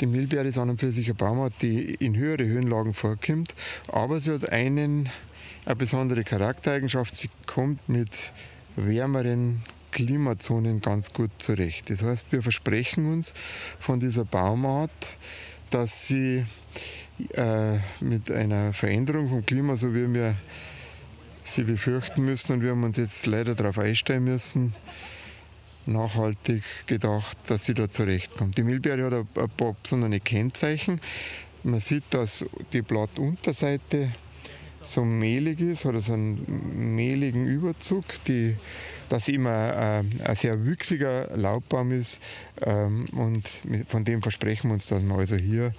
Die 0.00 0.06
Mehlbeere 0.06 0.46
ist 0.46 0.58
an 0.58 0.70
und 0.70 0.78
für 0.78 0.92
sich 0.92 1.06
eine 1.06 1.14
Baumart, 1.14 1.54
die 1.62 1.94
in 1.94 2.16
höhere 2.16 2.44
Höhenlagen 2.44 2.94
vorkommt, 2.94 3.54
aber 3.90 4.20
sie 4.20 4.32
hat 4.32 4.50
einen 4.52 5.08
eine 5.68 5.76
besondere 5.76 6.24
Charaktereigenschaft, 6.24 7.14
sie 7.14 7.28
kommt 7.44 7.90
mit 7.90 8.32
wärmeren 8.76 9.60
Klimazonen 9.90 10.80
ganz 10.80 11.12
gut 11.12 11.30
zurecht. 11.36 11.90
Das 11.90 12.02
heißt, 12.02 12.32
wir 12.32 12.42
versprechen 12.42 13.12
uns 13.12 13.34
von 13.78 14.00
dieser 14.00 14.24
Baumart, 14.24 14.90
dass 15.68 16.08
sie 16.08 16.46
äh, 17.34 17.74
mit 18.00 18.30
einer 18.30 18.72
Veränderung 18.72 19.28
vom 19.28 19.44
Klima, 19.44 19.76
so 19.76 19.94
wie 19.94 20.12
wir 20.14 20.36
sie 21.44 21.64
befürchten 21.64 22.24
müssen 22.24 22.54
und 22.54 22.62
wir 22.62 22.70
haben 22.70 22.84
uns 22.84 22.96
jetzt 22.96 23.26
leider 23.26 23.54
darauf 23.54 23.78
einstellen 23.78 24.24
müssen, 24.24 24.74
nachhaltig 25.84 26.62
gedacht, 26.86 27.36
dass 27.46 27.66
sie 27.66 27.74
da 27.74 27.90
zurechtkommt. 27.90 28.56
Die 28.56 28.62
Milbeere 28.62 29.04
hat 29.04 29.26
ein 29.36 29.50
paar 29.50 29.76
besondere 29.82 30.18
Kennzeichen. 30.20 30.98
Man 31.62 31.80
sieht, 31.80 32.04
dass 32.10 32.46
die 32.72 32.80
Blattunterseite 32.80 34.12
so 34.88 35.04
mehlig 35.04 35.60
ist, 35.60 35.84
hat 35.84 36.02
so 36.02 36.12
einen 36.12 36.94
mehligen 36.96 37.46
Überzug. 37.46 38.04
Die 38.26 38.56
dass 39.08 39.28
immer 39.28 39.74
äh, 39.74 40.24
ein 40.24 40.36
sehr 40.36 40.64
wüchsiger 40.64 41.36
Laubbaum 41.36 41.92
ist 41.92 42.20
ähm, 42.62 43.04
und 43.12 43.44
von 43.86 44.04
dem 44.04 44.22
versprechen 44.22 44.68
wir 44.68 44.74
uns, 44.74 44.86
dass 44.86 45.02
wir 45.02 45.14
also 45.14 45.36
hier 45.36 45.72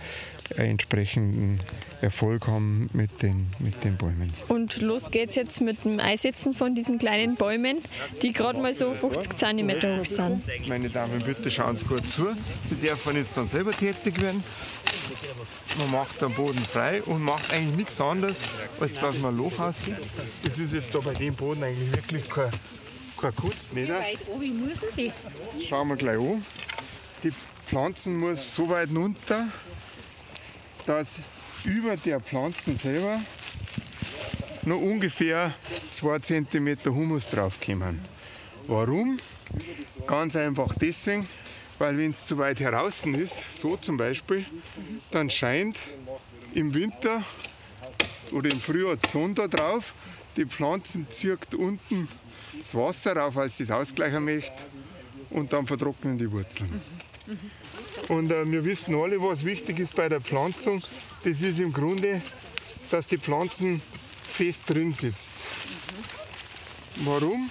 entsprechenden 0.57 1.59
Erfolg 2.01 2.48
haben 2.48 2.89
mit 2.93 3.21
den, 3.21 3.48
mit 3.59 3.83
den 3.83 3.98
Bäumen. 3.98 4.33
Und 4.48 4.81
los 4.81 5.12
geht's 5.12 5.36
jetzt 5.36 5.62
mit 5.62 5.86
dem 5.86 6.00
Einsetzen 6.00 6.53
von 6.53 6.75
diesen 6.75 6.98
kleinen 6.98 7.36
Bäumen, 7.36 7.79
die 8.21 8.31
gerade 8.33 8.59
mal 8.59 8.74
so 8.74 8.93
50 8.93 9.38
cm 9.38 10.00
hoch 10.00 10.05
sind. 10.05 10.43
Meine 10.67 10.89
Damen, 10.89 11.21
bitte 11.24 11.51
schauen 11.51 11.77
Sie 11.77 11.86
gut 11.86 12.05
zu. 12.05 12.27
Sie 12.67 12.75
dürfen 12.75 13.15
jetzt 13.15 13.38
dann 13.38 13.48
selber 13.48 13.71
tätig 13.71 14.21
werden. 14.21 14.43
Man 15.77 15.91
macht 15.91 16.21
den 16.21 16.33
Boden 16.33 16.59
frei 16.59 17.01
und 17.03 17.21
macht 17.21 17.53
eigentlich 17.53 17.75
nichts 17.75 18.01
anderes, 18.01 18.43
als 18.79 18.93
dass 18.93 19.17
man 19.19 19.33
ein 19.33 19.38
Loch 19.38 19.59
ausgibt. 19.59 20.00
Das 20.43 20.59
ist 20.59 20.74
jetzt 20.74 20.93
da 20.93 21.00
bei 21.00 21.13
dem 21.13 21.36
Boden 21.36 21.63
eigentlich 21.63 21.91
wirklich 21.93 22.29
kein, 22.29 22.51
kein. 23.22 23.34
Nicht? 23.74 25.14
Schauen 25.68 25.88
wir 25.90 25.96
gleich 25.96 26.18
an. 26.18 26.46
Die 27.24 27.32
Pflanzen 27.66 28.18
muss 28.18 28.56
so 28.56 28.70
weit 28.70 28.90
runter, 28.96 29.48
dass 30.86 31.20
über 31.64 31.98
der 31.98 32.20
Pflanzen 32.20 32.78
selber 32.78 33.22
noch 34.64 34.80
ungefähr 34.80 35.54
2 35.92 36.20
cm 36.20 36.78
Humus 36.86 37.28
draufkommen. 37.28 38.00
Warum? 38.68 39.18
Ganz 40.08 40.36
einfach 40.36 40.74
deswegen, 40.80 41.28
weil 41.78 41.98
wenn 41.98 42.12
es 42.12 42.26
zu 42.26 42.38
weit 42.38 42.60
heraus 42.60 43.06
ist, 43.06 43.44
so 43.52 43.78
zum 43.78 43.98
Beispiel, 43.98 44.46
dann 45.12 45.30
scheint 45.30 45.78
im 46.54 46.74
Winter 46.74 47.24
oder 48.32 48.50
im 48.52 48.60
Frühjahr 48.60 48.96
die 48.96 49.10
Sonne 49.10 49.34
da 49.34 49.48
drauf, 49.48 49.94
die 50.36 50.46
Pflanzen 50.46 51.08
zirkt 51.10 51.56
unten 51.56 52.08
das 52.60 52.75
Wasser 52.75 53.16
rauf, 53.16 53.38
als 53.38 53.58
sie 53.58 53.63
es 53.63 53.72
ausgleichen 53.72 54.24
möchte 54.24 54.54
und 55.32 55.54
dann 55.54 55.68
vertrocknen 55.68 56.18
die 56.18 56.32
Wurzeln. 56.32 56.82
Und 58.08 58.32
äh, 58.32 58.50
wir 58.50 58.63
wissen 58.63 58.96
alle, 58.96 59.22
was 59.22 59.44
wichtig 59.46 59.80
ist 59.80 59.96
bei 59.96 60.10
der 60.10 60.22
Pflanzung. 60.22 60.82
Das 61.24 61.42
ist 61.42 61.60
im 61.60 61.72
Grunde, 61.72 62.22
dass 62.89 63.08
die 63.08 63.18
Pflanzen 63.18 63.82
fest 64.32 64.63
drin 64.68 64.94
sitzt. 64.94 65.34
Warum? 66.98 67.50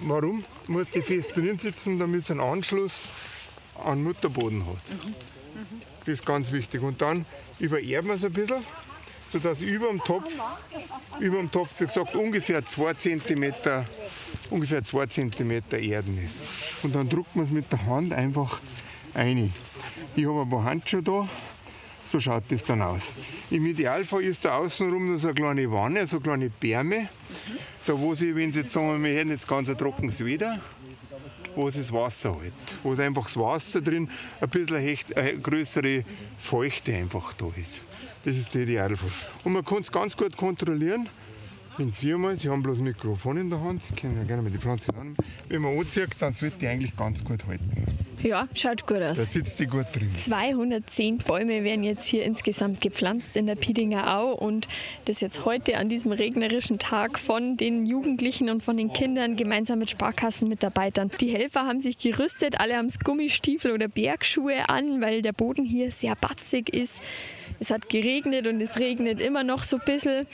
Warum 0.00 0.44
muss 0.66 0.88
die 0.90 1.02
fest 1.02 1.36
drin 1.36 1.58
sitzen, 1.58 1.98
damit 1.98 2.22
es 2.22 2.30
einen 2.30 2.40
Anschluss 2.40 3.08
an 3.84 4.02
Mutterboden 4.02 4.66
hat? 4.66 4.82
Das 6.00 6.08
ist 6.08 6.26
ganz 6.26 6.50
wichtig. 6.52 6.82
Und 6.82 7.00
dann 7.02 7.24
übererben 7.58 8.08
wir 8.08 8.14
es 8.16 8.24
ein 8.24 8.32
bisschen, 8.32 8.64
sodass 9.30 9.62
über 9.62 9.88
dem 9.88 10.02
Topf, 10.02 10.28
über 11.20 11.36
dem 11.36 11.50
Topf, 11.52 11.70
wie 11.78 11.86
gesagt, 11.86 12.16
ungefähr 12.16 12.66
2 12.66 12.94
cm, 12.94 13.54
ungefähr 14.50 14.82
2 14.82 15.06
cm 15.06 15.62
Erden 15.70 16.18
ist. 16.24 16.42
Und 16.82 16.96
dann 16.96 17.08
drückt 17.08 17.36
man 17.36 17.44
es 17.44 17.52
mit 17.52 17.70
der 17.70 17.86
Hand 17.86 18.12
einfach 18.12 18.60
ein. 19.14 19.52
Ich 20.16 20.26
habe 20.26 20.40
ein 20.40 20.50
paar 20.50 20.64
Handschuhe 20.64 21.02
da, 21.02 21.28
so 22.04 22.18
schaut 22.18 22.42
das 22.48 22.64
dann 22.64 22.82
aus. 22.82 23.14
Im 23.52 23.66
Idealfall 23.66 24.22
ist 24.22 24.44
da 24.44 24.56
außenrum 24.56 25.12
noch 25.12 25.18
so 25.18 25.28
eine 25.28 25.34
kleine 25.36 25.70
Wanne, 25.70 26.08
so 26.08 26.16
eine 26.16 26.24
kleine 26.24 26.50
Bärme, 26.50 27.08
da 27.86 27.96
wo 27.96 28.16
sie, 28.16 28.34
wenn 28.34 28.52
sie 28.52 28.60
jetzt 28.60 28.72
sagen, 28.72 29.02
wir 29.04 29.14
hätten 29.14 29.30
jetzt 29.30 29.46
ganz 29.46 29.68
ein 29.68 29.78
trockenes 29.78 30.24
Wetter, 30.24 30.58
wo 31.54 31.68
es 31.68 31.76
das 31.76 31.92
Wasser 31.92 32.36
hält. 32.40 32.52
Wo 32.82 33.00
einfach 33.00 33.24
das 33.24 33.36
Wasser 33.36 33.80
drin, 33.80 34.10
ein 34.40 34.48
bisschen 34.48 34.76
eine, 34.76 34.96
eine 35.14 35.38
größere 35.38 36.04
Feuchte 36.40 36.94
einfach 36.94 37.32
da 37.34 37.46
ist. 37.54 37.82
Das 38.24 38.36
ist 38.36 38.54
der 38.54 38.62
Idealfall. 38.62 39.10
Und 39.44 39.52
man 39.52 39.64
kann 39.64 39.78
es 39.78 39.90
ganz 39.90 40.16
gut 40.16 40.36
kontrollieren, 40.36 41.08
wenn 41.78 41.90
Sie 41.90 42.12
einmal, 42.12 42.36
Sie 42.36 42.50
haben 42.50 42.62
bloß 42.62 42.78
ein 42.78 42.84
Mikrofon 42.84 43.38
in 43.38 43.48
der 43.48 43.60
Hand, 43.62 43.84
Sie 43.84 43.94
können 43.94 44.16
ja 44.16 44.24
gerne 44.24 44.42
mal 44.42 44.50
die 44.50 44.58
Pflanze 44.58 44.92
an. 44.94 45.16
Wenn 45.48 45.62
man 45.62 45.78
anzieht, 45.78 46.10
dann 46.18 46.38
wird 46.40 46.60
die 46.60 46.66
eigentlich 46.66 46.94
ganz 46.94 47.24
gut 47.24 47.46
halten. 47.46 47.70
Ja, 48.22 48.46
schaut 48.54 48.86
gut 48.86 49.00
aus. 49.00 49.16
Da 49.16 49.24
sitzt 49.24 49.58
die 49.60 49.66
gut 49.66 49.86
drin. 49.94 50.14
210 50.14 51.18
Bäume 51.18 51.64
werden 51.64 51.82
jetzt 51.82 52.04
hier 52.04 52.24
insgesamt 52.24 52.82
gepflanzt 52.82 53.34
in 53.34 53.46
der 53.46 53.54
Piedinger 53.54 54.14
Au 54.14 54.32
und 54.32 54.68
das 55.06 55.22
jetzt 55.22 55.46
heute 55.46 55.78
an 55.78 55.88
diesem 55.88 56.12
regnerischen 56.12 56.78
Tag 56.78 57.18
von 57.18 57.56
den 57.56 57.86
Jugendlichen 57.86 58.50
und 58.50 58.62
von 58.62 58.76
den 58.76 58.92
Kindern 58.92 59.36
gemeinsam 59.36 59.78
mit 59.78 59.88
Sparkassenmitarbeitern. 59.88 61.10
Die 61.18 61.30
Helfer 61.30 61.66
haben 61.66 61.80
sich 61.80 61.96
gerüstet, 61.96 62.60
alle 62.60 62.76
haben 62.76 62.88
Gummistiefel 63.02 63.70
oder 63.70 63.88
Bergschuhe 63.88 64.68
an, 64.68 65.00
weil 65.00 65.22
der 65.22 65.32
Boden 65.32 65.64
hier 65.64 65.90
sehr 65.90 66.14
batzig 66.14 66.68
ist. 66.74 67.00
Es 67.60 67.70
hat 67.70 67.90
geregnet 67.90 68.46
und 68.46 68.60
es 68.62 68.78
regnet 68.78 69.20
immer 69.20 69.44
noch 69.44 69.62
so 69.64 69.76
ein 69.76 69.82
bisschen. 69.84 70.26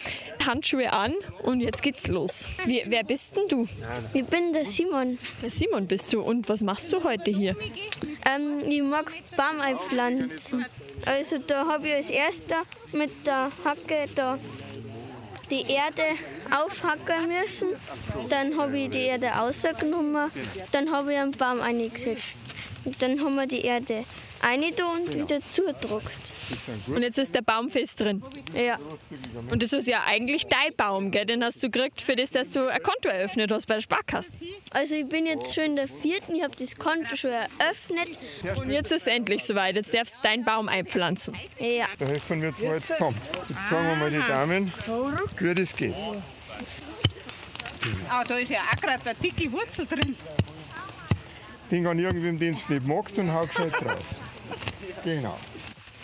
Handschuhe 0.46 0.92
an 0.92 1.12
und 1.42 1.60
jetzt 1.60 1.82
geht's 1.82 2.06
los. 2.06 2.48
Wie, 2.66 2.84
wer 2.86 3.02
bist 3.02 3.36
denn 3.36 3.48
du? 3.48 3.68
Ich 4.14 4.24
bin 4.24 4.52
der 4.52 4.64
Simon. 4.64 5.18
Der 5.42 5.50
Simon 5.50 5.88
bist 5.88 6.12
du 6.12 6.20
und 6.22 6.48
was 6.48 6.62
machst 6.62 6.92
du 6.92 7.02
heute 7.02 7.32
hier? 7.32 7.56
Ähm, 8.24 8.60
ich 8.68 8.80
mag 8.80 9.12
Baum 9.36 9.60
einpflanzen. 9.60 10.64
Also 11.04 11.38
da 11.38 11.66
habe 11.66 11.88
ich 11.88 11.94
als 11.94 12.10
erster 12.10 12.62
mit 12.92 13.10
der 13.26 13.50
Hacke 13.64 14.08
da 14.14 14.38
die 15.50 15.62
Erde 15.62 16.04
aufhacken 16.50 17.28
müssen. 17.28 17.68
Dann 18.28 18.56
habe 18.56 18.78
ich 18.78 18.90
die 18.90 19.02
Erde 19.02 19.26
rausgenommen. 19.26 20.30
Dann 20.70 20.92
habe 20.92 21.12
ich 21.12 21.18
einen 21.18 21.32
Baum 21.32 21.60
eingesetzt. 21.60 22.38
Und 22.84 23.02
dann 23.02 23.20
haben 23.20 23.34
wir 23.34 23.46
die 23.46 23.62
Erde 23.62 24.04
eine 24.46 24.70
da 24.70 24.86
und 24.92 25.12
wieder 25.12 25.40
zudruckt. 25.50 26.32
Und 26.86 27.02
jetzt 27.02 27.18
ist 27.18 27.34
der 27.34 27.42
Baum 27.42 27.68
fest 27.68 28.00
drin. 28.00 28.22
Ja. 28.54 28.78
Und 29.50 29.62
das 29.62 29.72
ist 29.72 29.88
ja 29.88 30.04
eigentlich 30.06 30.46
dein 30.46 30.74
Baum, 30.76 31.10
gell? 31.10 31.26
Den 31.26 31.42
hast 31.42 31.62
du 31.62 31.70
gekriegt 31.70 32.00
für 32.00 32.14
das, 32.14 32.30
dass 32.30 32.50
du 32.50 32.68
ein 32.68 32.80
Konto 32.82 33.08
eröffnet 33.08 33.50
hast 33.50 33.66
bei 33.66 33.74
der 33.74 33.80
Sparkasse. 33.80 34.32
Also 34.70 34.94
ich 34.94 35.08
bin 35.08 35.26
jetzt 35.26 35.52
schon 35.52 35.64
in 35.64 35.76
der 35.76 35.88
vierten, 35.88 36.36
ich 36.36 36.44
habe 36.44 36.54
das 36.56 36.76
Konto 36.76 37.16
schon 37.16 37.32
eröffnet. 37.32 38.18
Und 38.56 38.70
jetzt 38.70 38.92
ist 38.92 39.02
es 39.02 39.06
endlich 39.08 39.42
soweit. 39.42 39.74
Jetzt 39.74 39.92
darfst 39.92 40.18
du 40.18 40.22
deinen 40.22 40.44
Baum 40.44 40.68
einpflanzen. 40.68 41.34
Ja. 41.58 41.86
Da 41.98 42.06
helfen 42.06 42.40
wir 42.40 42.48
jetzt 42.48 42.62
mal 42.62 42.74
jetzt 42.74 42.88
zusammen. 42.88 43.16
Jetzt 43.48 43.68
sagen 43.68 43.88
wir 43.88 43.96
mal 43.96 44.10
die 44.10 44.28
Damen, 44.28 44.72
wie 45.38 45.54
das 45.54 45.74
geht. 45.74 45.94
Ah, 48.08 48.24
da 48.24 48.36
ist 48.36 48.50
ja 48.50 48.60
auch 48.60 48.80
gerade 48.80 49.10
eine 49.10 49.14
dicke 49.16 49.50
Wurzel 49.50 49.86
drin. 49.86 50.14
Den 51.70 51.82
kann 51.82 51.98
irgendwie 51.98 52.28
im 52.28 52.38
Dienst 52.38 52.70
nicht 52.70 52.86
magst 52.86 53.18
und 53.18 53.32
haust 53.32 53.58
halt 53.58 53.74
drauf. 53.74 54.20
Genau. 55.06 55.38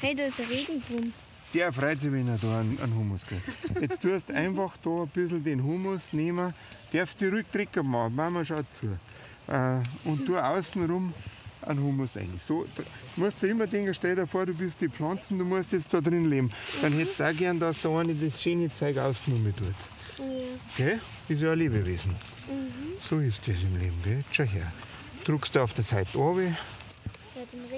Hey, 0.00 0.14
da 0.14 0.26
ist 0.26 0.38
ein 0.38 0.46
Regenwurm. 0.46 1.12
Der 1.52 1.72
freut 1.72 2.00
sich, 2.00 2.12
wenn 2.12 2.28
er 2.28 2.38
da 2.38 2.60
einen, 2.60 2.78
einen 2.80 2.94
Humus 2.94 3.26
kriegt. 3.26 3.42
Jetzt 3.80 4.00
tust 4.00 4.28
du 4.28 4.32
einfach 4.32 4.76
da 4.76 4.90
ein 4.90 5.08
bisschen 5.08 5.42
den 5.42 5.60
Humus 5.60 6.12
nehmen, 6.12 6.54
darfst 6.92 7.20
die 7.20 7.26
ruhig 7.26 7.46
drücken 7.52 7.84
machen, 7.90 8.14
Mama 8.14 8.44
schaut 8.44 8.72
zu. 8.72 8.86
Äh, 9.48 9.80
und 10.04 10.24
tu 10.24 10.38
außenrum 10.38 11.12
einen 11.62 11.82
Humus 11.82 12.16
rein. 12.16 12.30
So, 12.38 12.64
du 12.76 12.84
musst 13.16 13.42
dir 13.42 13.48
immer 13.48 13.66
denken, 13.66 13.92
stell 13.92 14.14
dir 14.14 14.28
vor, 14.28 14.46
du 14.46 14.54
bist 14.54 14.80
die 14.80 14.88
Pflanzen, 14.88 15.36
du 15.36 15.44
musst 15.44 15.72
jetzt 15.72 15.92
da 15.92 16.00
drin 16.00 16.30
leben. 16.30 16.48
Dann 16.80 16.92
hättest 16.92 17.18
du 17.18 17.24
auch 17.24 17.36
gern, 17.36 17.58
dass 17.58 17.82
der 17.82 17.90
eine 17.90 18.14
das 18.14 18.40
schöne 18.40 18.72
Zeug 18.72 18.98
außenrum 18.98 19.52
tut. 19.56 20.26
Gell? 20.76 21.00
Ist 21.28 21.42
ja 21.42 21.50
ein 21.50 21.58
Lebewesen. 21.58 22.14
So 23.10 23.18
ist 23.18 23.40
das 23.46 23.56
im 23.56 23.80
Leben, 23.80 24.00
gell? 24.04 24.22
Schau 24.30 24.44
her. 24.44 24.72
Drückst 25.24 25.56
du 25.56 25.60
auf 25.60 25.72
der 25.74 25.82
Seite 25.82 26.16
runter, 26.16 26.56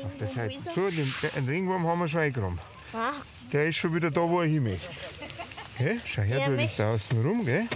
auf 0.04 0.16
der 0.18 0.28
Seite 0.28 0.58
zu, 0.58 0.90
den, 0.90 1.14
den 1.36 1.48
Ringwurm 1.48 1.86
haben 1.86 2.00
wir 2.00 2.08
schon 2.08 2.20
eingeräumt. 2.20 2.60
Der 3.52 3.66
ist 3.66 3.76
schon 3.76 3.94
wieder 3.94 4.10
da, 4.10 4.20
wo 4.20 4.40
er 4.40 4.46
hin 4.48 4.62
möchte. 4.62 4.88
Gell? 5.78 6.00
Schau 6.06 6.22
her, 6.22 6.38
Der 6.38 6.48
du 6.50 6.56
bist 6.56 6.78
da 6.78 6.92
außen 6.92 7.26
rum, 7.26 7.44
gell? 7.44 7.66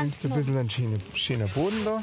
Nimmst 0.00 0.24
ein 0.26 0.32
bisschen 0.32 0.56
einen 0.56 0.70
schönen, 0.70 0.98
schönen 1.14 1.48
Boden 1.50 1.84
da. 1.84 2.02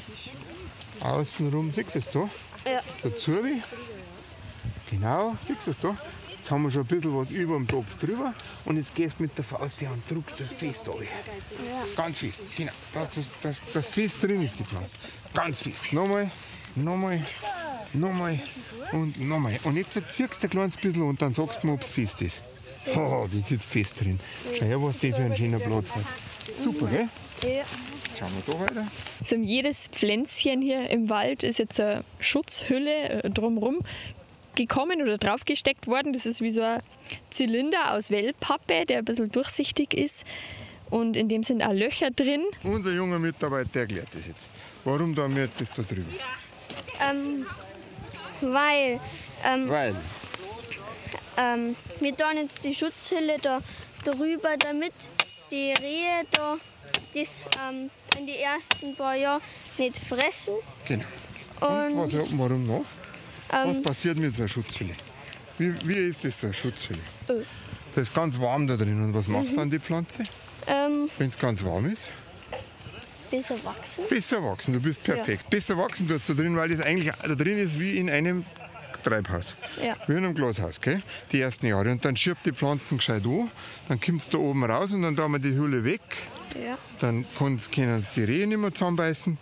Außenrum, 1.01 1.72
siehst 1.72 1.96
du 1.96 2.00
es 2.00 2.10
da? 2.10 2.30
Ja. 2.70 2.82
So 3.01 3.10
zu 3.10 3.44
wie. 3.44 3.62
Genau, 4.92 5.36
siehst 5.46 5.68
du 5.68 5.72
es 5.72 5.80
da? 5.80 5.98
Jetzt 6.30 6.51
haben 6.51 6.63
wir 6.63 6.72
schon 6.72 6.82
ein 6.82 6.88
bisschen 6.88 7.15
was 7.15 7.32
über 7.32 7.56
dem 7.56 7.68
Topf 7.68 7.96
drüber. 7.98 8.34
Und 8.65 8.77
jetzt 8.77 8.94
gehst 8.94 9.15
du 9.18 9.24
mit 9.24 9.38
der 9.38 9.46
Faust 9.46 9.82
her 9.82 9.92
und 9.92 10.03
drückst 10.10 10.42
das 10.42 10.51
fest 10.51 10.84
da. 10.86 10.92
Ganz 11.96 12.20
fest, 12.20 12.42
genau. 12.56 12.72
Dass 12.94 13.10
das, 13.10 13.34
das, 13.42 13.62
das 13.74 13.88
fest 13.88 14.22
drin 14.22 14.44
ist, 14.44 14.60
die 14.60 14.63
Pflanze. 14.63 14.98
Ganz 15.34 15.62
fest. 15.62 15.92
Nochmal, 15.94 16.30
nochmal, 16.75 17.22
nochmal 17.94 18.39
und 18.92 19.20
nochmal. 19.22 19.60
Und 19.63 19.77
jetzt 19.77 19.94
ziehst 20.10 20.42
du 20.42 20.48
ein 20.48 20.50
kleines 20.50 20.77
bisschen 20.77 21.01
und 21.01 21.22
dann 21.22 21.34
sagst 21.34 21.63
du 21.63 21.68
mir, 21.68 21.74
ob 21.74 21.82
es 21.82 21.89
fest 21.89 22.22
ist. 22.22 22.44
Oh, 22.96 23.27
die 23.32 23.42
sitzt 23.42 23.70
fest 23.70 24.01
drin. 24.01 24.20
Schau 24.58 24.65
her, 24.65 24.82
was 24.82 24.98
die 24.98 25.12
für 25.12 25.24
einen 25.24 25.36
schönen 25.36 25.60
Platz 25.62 25.92
hat. 25.92 26.03
Super, 26.58 26.88
gell? 26.88 27.08
Ja. 27.44 27.63
Schauen 28.18 28.30
wir 28.46 28.53
da 28.53 28.60
weiter. 28.60 28.88
Also 29.20 29.36
um 29.36 29.44
jedes 29.44 29.88
Pflänzchen 29.88 30.62
hier 30.62 30.89
im 30.89 31.10
Wald 31.10 31.44
ist 31.44 31.60
jetzt 31.60 31.80
eine 31.80 32.03
Schutzhülle 32.20 33.24
äh, 33.24 33.30
drumherum 33.30 33.80
gekommen 34.56 35.01
oder 35.01 35.18
draufgesteckt 35.18 35.88
worden. 35.88 36.13
Das 36.13 36.25
ist 36.25 36.42
wie 36.42 36.51
so 36.51 36.62
ein 36.62 36.82
Zylinder 37.30 37.94
aus 37.94 38.12
Wellpappe, 38.12 38.86
der 38.86 39.00
ein 39.00 39.06
bisschen 39.06 39.32
durchsichtig 39.32 39.94
ist. 39.94 40.25
Und 40.89 41.18
in 41.18 41.27
dem 41.27 41.42
sind 41.42 41.63
auch 41.63 41.74
Löcher 41.74 42.12
drin. 42.12 42.44
Unser 42.62 42.92
junger 42.92 43.18
Mitarbeiter 43.18 43.80
erklärt 43.80 44.10
das 44.13 44.27
jetzt. 44.27 44.51
Warum 44.84 45.15
tun 45.15 45.36
wir 45.36 45.44
jetzt 45.44 45.60
das 45.60 45.72
da 45.72 45.82
drüber? 45.82 46.12
Ähm, 47.01 47.46
weil 48.42 49.00
ähm, 49.46 49.70
Weil, 49.70 49.96
ähm, 51.38 51.75
wir 52.00 52.15
tun 52.15 52.38
jetzt 52.38 52.63
die 52.63 52.74
Schutzhülle 52.74 53.38
da 53.42 53.60
drüber, 54.06 54.56
damit 54.58 54.94
die 55.51 55.72
Rehe 55.74 56.24
da 56.32 56.58
das 57.13 57.46
ähm, 57.70 57.89
in 58.18 58.25
die 58.27 58.38
ersten 58.38 58.96
paar 58.96 59.15
Jahre 59.15 59.42
nicht 59.77 59.98
fressen. 59.98 60.53
Genau. 60.88 61.03
Und, 61.62 61.94
Und 61.98 62.13
was, 62.13 62.30
warum 62.38 62.68
noch? 62.68 62.86
was 63.50 63.77
ähm, 63.77 63.84
passiert 63.84 64.18
mit 64.18 64.36
so 64.36 64.44
einer 64.44 64.50
Schutzhülle? 64.50 64.94
Wie, 65.58 65.74
wie 65.88 65.94
ist 66.10 66.24
das 66.25 66.39
so 66.39 66.48
eine 66.48 66.53
Schutzhülle? 66.53 67.00
Oh. 67.30 67.34
Das 67.94 68.03
ist 68.03 68.15
ganz 68.15 68.39
warm 68.39 68.65
da 68.68 68.75
drin. 68.75 69.03
Und 69.03 69.13
was 69.13 69.27
macht 69.27 69.51
Mhm. 69.51 69.56
dann 69.56 69.70
die 69.70 69.80
Pflanze, 69.80 70.24
ähm, 70.68 71.10
wenn 71.18 71.27
es 71.30 71.38
ganz 71.38 71.63
warm 71.63 71.86
ist? 71.92 72.10
Besser 73.34 73.56
wachsen. 73.63 74.04
Besser 74.10 74.44
wachsen, 74.44 74.74
du 74.74 74.80
bist 74.80 75.04
perfekt. 75.04 75.50
Besser 75.50 75.78
wachsen 75.78 76.08
tust 76.08 76.30
du 76.30 76.34
drin, 76.36 76.56
weil 76.56 76.70
das 76.70 76.86
eigentlich 76.86 77.12
da 77.22 77.36
drin 77.36 77.58
ist 77.58 77.80
wie 77.80 77.98
in 77.98 78.10
einem 78.10 78.46
Treibhaus. 79.04 79.56
Ja. 79.84 79.96
Wie 80.08 80.13
in 80.13 80.20
einem 80.20 80.36
Glashaus, 80.36 80.80
gell? 80.80 81.02
die 81.32 81.42
ersten 81.42 81.66
Jahre. 81.66 81.92
Und 81.92 82.06
dann 82.06 82.16
schirbt 82.16 82.46
die 82.46 82.52
Pflanzen 82.52 82.98
gescheit 82.98 83.25
an, 83.25 83.50
dann 83.90 84.00
kommt 84.00 84.22
es 84.22 84.30
da 84.30 84.38
oben 84.38 84.63
raus 84.63 84.94
und 84.94 85.02
dann 85.02 85.16
tun 85.16 85.32
wir 85.32 85.40
die 85.40 85.56
Hülle 85.56 85.84
weg. 85.84 86.02
Ja. 86.63 86.78
Dann 87.00 87.25
können 87.38 87.58
es 87.58 88.13
die 88.13 88.24
Rehe 88.24 88.46
nicht 88.46 88.60
mehr 88.60 88.74
zusammenbeißen. 88.74 89.38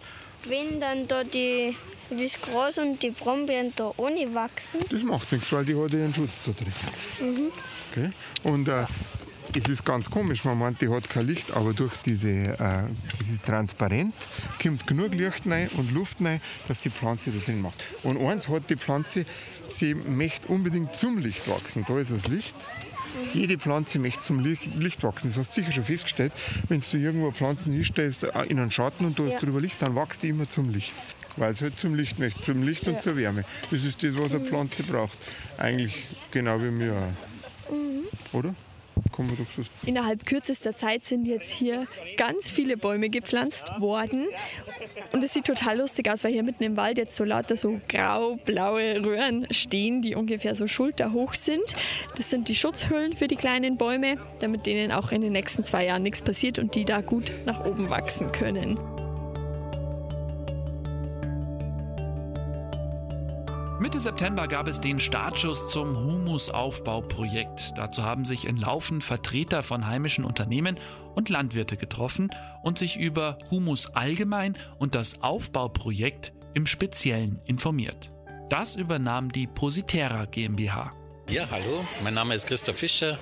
Wenn 0.46 0.80
dann 0.80 1.08
da 1.08 1.24
die, 1.24 1.76
das 2.10 2.42
Gras 2.42 2.78
und 2.78 3.04
die 3.04 3.12
Brombeeren 3.12 3.74
da 3.76 3.92
ohne 3.98 4.34
wachsen, 4.34 4.80
Das 4.90 5.04
macht 5.04 5.32
nichts, 5.34 5.52
weil 5.52 5.66
die 5.66 5.76
hat 5.76 5.92
ja 5.92 6.00
ihren 6.00 6.16
Schutz 6.16 6.44
da 6.46 6.52
drin. 6.54 6.74
Mhm. 7.20 7.52
Okay? 7.92 8.12
Und 8.44 8.68
äh, 8.70 8.86
es 9.54 9.68
ist 9.68 9.86
ganz 9.86 10.10
komisch, 10.10 10.44
man 10.44 10.58
meint, 10.58 10.82
die 10.82 10.90
hat 10.90 11.10
kein 11.10 11.28
Licht, 11.28 11.52
aber 11.52 11.74
durch 11.74 11.94
diese, 12.06 12.30
äh, 12.30 12.84
es 13.22 13.30
ist 13.30 13.46
transparent, 13.46 14.14
kommt 14.62 14.88
genug 14.88 15.14
Licht 15.14 15.44
rein 15.48 15.70
und 15.78 15.92
Luft 15.92 16.18
rein, 16.22 16.42
dass 16.68 16.80
die 16.80 16.90
Pflanze 16.90 17.32
da 17.32 17.40
drin 17.46 17.62
macht. 17.62 17.84
Und 18.04 18.18
eins 18.18 18.48
hat 18.48 18.70
die 18.70 18.78
Pflanze, 18.78 19.26
sie 19.68 19.94
möchte 19.96 20.48
unbedingt 20.48 20.96
zum 20.96 21.18
Licht 21.18 21.48
wachsen. 21.48 21.86
Da 21.88 22.00
ist 22.00 22.12
das 22.12 22.28
Licht. 22.28 22.56
Jede 23.34 23.58
Pflanze 23.58 24.00
möchte 24.00 24.22
zum 24.22 24.40
Licht, 24.40 25.04
wachsen. 25.04 25.28
Das 25.30 25.38
hast 25.38 25.56
du 25.56 25.62
sicher 25.62 25.74
schon 25.74 25.84
festgestellt. 25.84 26.32
Wenn 26.70 26.80
du 26.80 26.98
irgendwo 26.98 27.32
Pflanzen 27.32 27.74
hinstellst 27.74 28.24
äh, 28.24 28.44
in 28.48 28.60
einen 28.60 28.72
Schatten 28.72 29.06
und 29.06 29.20
da 29.20 29.26
ist 29.26 29.34
Ja. 29.34 29.40
drüber 29.40 29.60
Licht, 29.60 29.82
dann 29.82 29.96
wächst 29.96 30.24
die 30.24 30.30
immer 30.30 30.50
zum 30.50 30.72
Licht. 30.72 30.94
Weil 31.38 31.52
es 31.52 31.62
halt 31.62 31.80
zum 31.80 31.96
Licht 31.96 32.20
möchte, 32.20 32.42
zum 32.42 32.64
Licht 32.64 32.88
und 32.88 33.02
zur 33.02 33.18
Wärme. 33.18 33.44
Das 33.70 33.84
ist 33.84 34.02
das, 34.04 34.18
was 34.18 34.32
eine 34.32 34.42
Pflanze 34.42 34.84
braucht. 34.84 35.18
Eigentlich 35.58 36.04
genau 36.32 36.60
wie 36.62 36.78
wir 36.80 36.94
auch. 36.94 38.34
Oder? 38.34 38.54
Innerhalb 39.86 40.26
kürzester 40.26 40.76
Zeit 40.76 41.06
sind 41.06 41.26
jetzt 41.26 41.52
hier 41.52 41.88
ganz 42.18 42.50
viele 42.50 42.78
Bäume 42.78 43.10
gepflanzt 43.10 43.72
worden. 43.80 44.28
Und 45.12 45.24
es 45.24 45.34
sieht 45.34 45.46
total 45.46 45.80
lustig 45.80 46.10
aus, 46.10 46.24
weil 46.24 46.32
hier 46.32 46.44
mitten 46.44 46.64
im 46.64 46.78
Wald 46.78 46.98
jetzt 46.98 47.16
so 47.16 47.24
lauter 47.24 47.56
so 47.56 47.80
grau-blaue 47.90 49.04
Röhren 49.04 49.48
stehen, 49.52 50.02
die 50.02 50.16
ungefähr 50.16 50.56
so 50.56 50.68
schulterhoch 50.68 51.36
sind. 51.36 51.76
Das 52.16 52.30
sind 52.30 52.48
die 52.50 52.56
Schutzhüllen 52.56 53.14
für 53.14 53.28
die 53.28 53.36
kleinen 53.36 53.78
Bäume, 53.78 54.18
damit 54.40 54.66
denen 54.66 54.92
auch 54.92 55.12
in 55.12 55.22
den 55.22 55.34
nächsten 55.34 55.64
zwei 55.64 55.86
Jahren 55.86 56.04
nichts 56.04 56.22
passiert 56.22 56.60
und 56.60 56.76
die 56.76 56.86
da 56.86 57.02
gut 57.02 57.32
nach 57.46 57.66
oben 57.66 57.90
wachsen 57.90 58.32
können. 58.32 58.80
Mitte 63.82 64.00
September 64.00 64.48
gab 64.48 64.68
es 64.68 64.80
den 64.80 65.00
Startschuss 65.00 65.68
zum 65.70 65.98
Humusaufbauprojekt. 65.98 67.72
Dazu 67.76 68.04
haben 68.04 68.26
sich 68.26 68.46
in 68.46 68.58
Laufen 68.58 69.02
Vertreter 69.02 69.64
von 69.64 69.88
heimischen 69.88 70.24
Unternehmen 70.24 70.80
und 71.16 71.30
Landwirte 71.30 71.78
getroffen 71.78 72.30
und 72.62 72.78
sich 72.78 72.96
über 72.98 73.40
Humus 73.50 73.88
allgemein 73.88 74.56
und 74.78 74.94
das 74.94 75.24
Aufbauprojekt 75.24 76.32
im 76.54 76.68
Speziellen 76.68 77.42
informiert. 77.46 78.12
Das 78.52 78.76
übernahm 78.76 79.32
die 79.32 79.48
Positera 79.48 80.26
GmbH. 80.26 80.94
Ja, 81.28 81.50
hallo, 81.50 81.84
mein 82.04 82.14
Name 82.14 82.36
ist 82.36 82.46
Christoph 82.46 82.78
Fischer. 82.78 83.18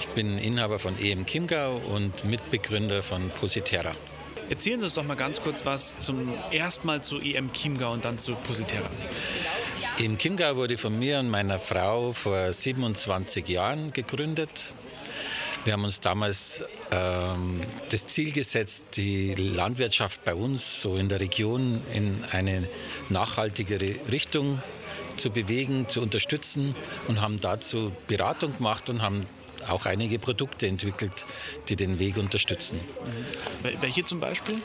Ich 0.00 0.08
bin 0.08 0.36
Inhaber 0.36 0.78
von 0.78 0.98
EM 0.98 1.24
Chiemgau 1.24 1.76
und 1.76 2.26
Mitbegründer 2.26 3.02
von 3.02 3.30
Positera. 3.30 3.94
Erzählen 4.50 4.78
Sie 4.80 4.84
uns 4.84 4.94
doch 4.94 5.04
mal 5.04 5.16
ganz 5.16 5.40
kurz 5.40 5.64
was 5.64 6.00
zum 6.00 6.34
erstmal 6.50 7.02
zu 7.02 7.20
EM 7.20 7.52
Chiemgau 7.54 7.92
und 7.92 8.04
dann 8.04 8.18
zu 8.18 8.34
Positera. 8.34 8.88
EM 10.00 10.16
Chiemgau 10.16 10.54
wurde 10.54 10.78
von 10.78 10.96
mir 10.96 11.18
und 11.18 11.28
meiner 11.28 11.58
Frau 11.58 12.12
vor 12.12 12.52
27 12.52 13.48
Jahren 13.48 13.92
gegründet. 13.92 14.72
Wir 15.64 15.72
haben 15.72 15.82
uns 15.82 15.98
damals 15.98 16.62
ähm, 16.92 17.62
das 17.90 18.06
Ziel 18.06 18.30
gesetzt, 18.30 18.84
die 18.94 19.34
Landwirtschaft 19.34 20.24
bei 20.24 20.36
uns 20.36 20.80
so 20.80 20.96
in 20.96 21.08
der 21.08 21.18
Region 21.18 21.82
in 21.92 22.24
eine 22.30 22.68
nachhaltigere 23.08 23.96
Richtung 24.08 24.62
zu 25.16 25.30
bewegen, 25.30 25.88
zu 25.88 26.00
unterstützen 26.00 26.76
und 27.08 27.20
haben 27.20 27.40
dazu 27.40 27.90
Beratung 28.06 28.56
gemacht 28.56 28.88
und 28.90 29.02
haben 29.02 29.26
auch 29.70 29.86
einige 29.86 30.18
Produkte 30.18 30.66
entwickelt, 30.66 31.26
die 31.68 31.76
den 31.76 31.98
Weg 31.98 32.16
unterstützen. 32.16 32.80
Wel- 33.62 33.76
Welche 33.80 34.04
zum 34.04 34.20
Beispiel? 34.20 34.56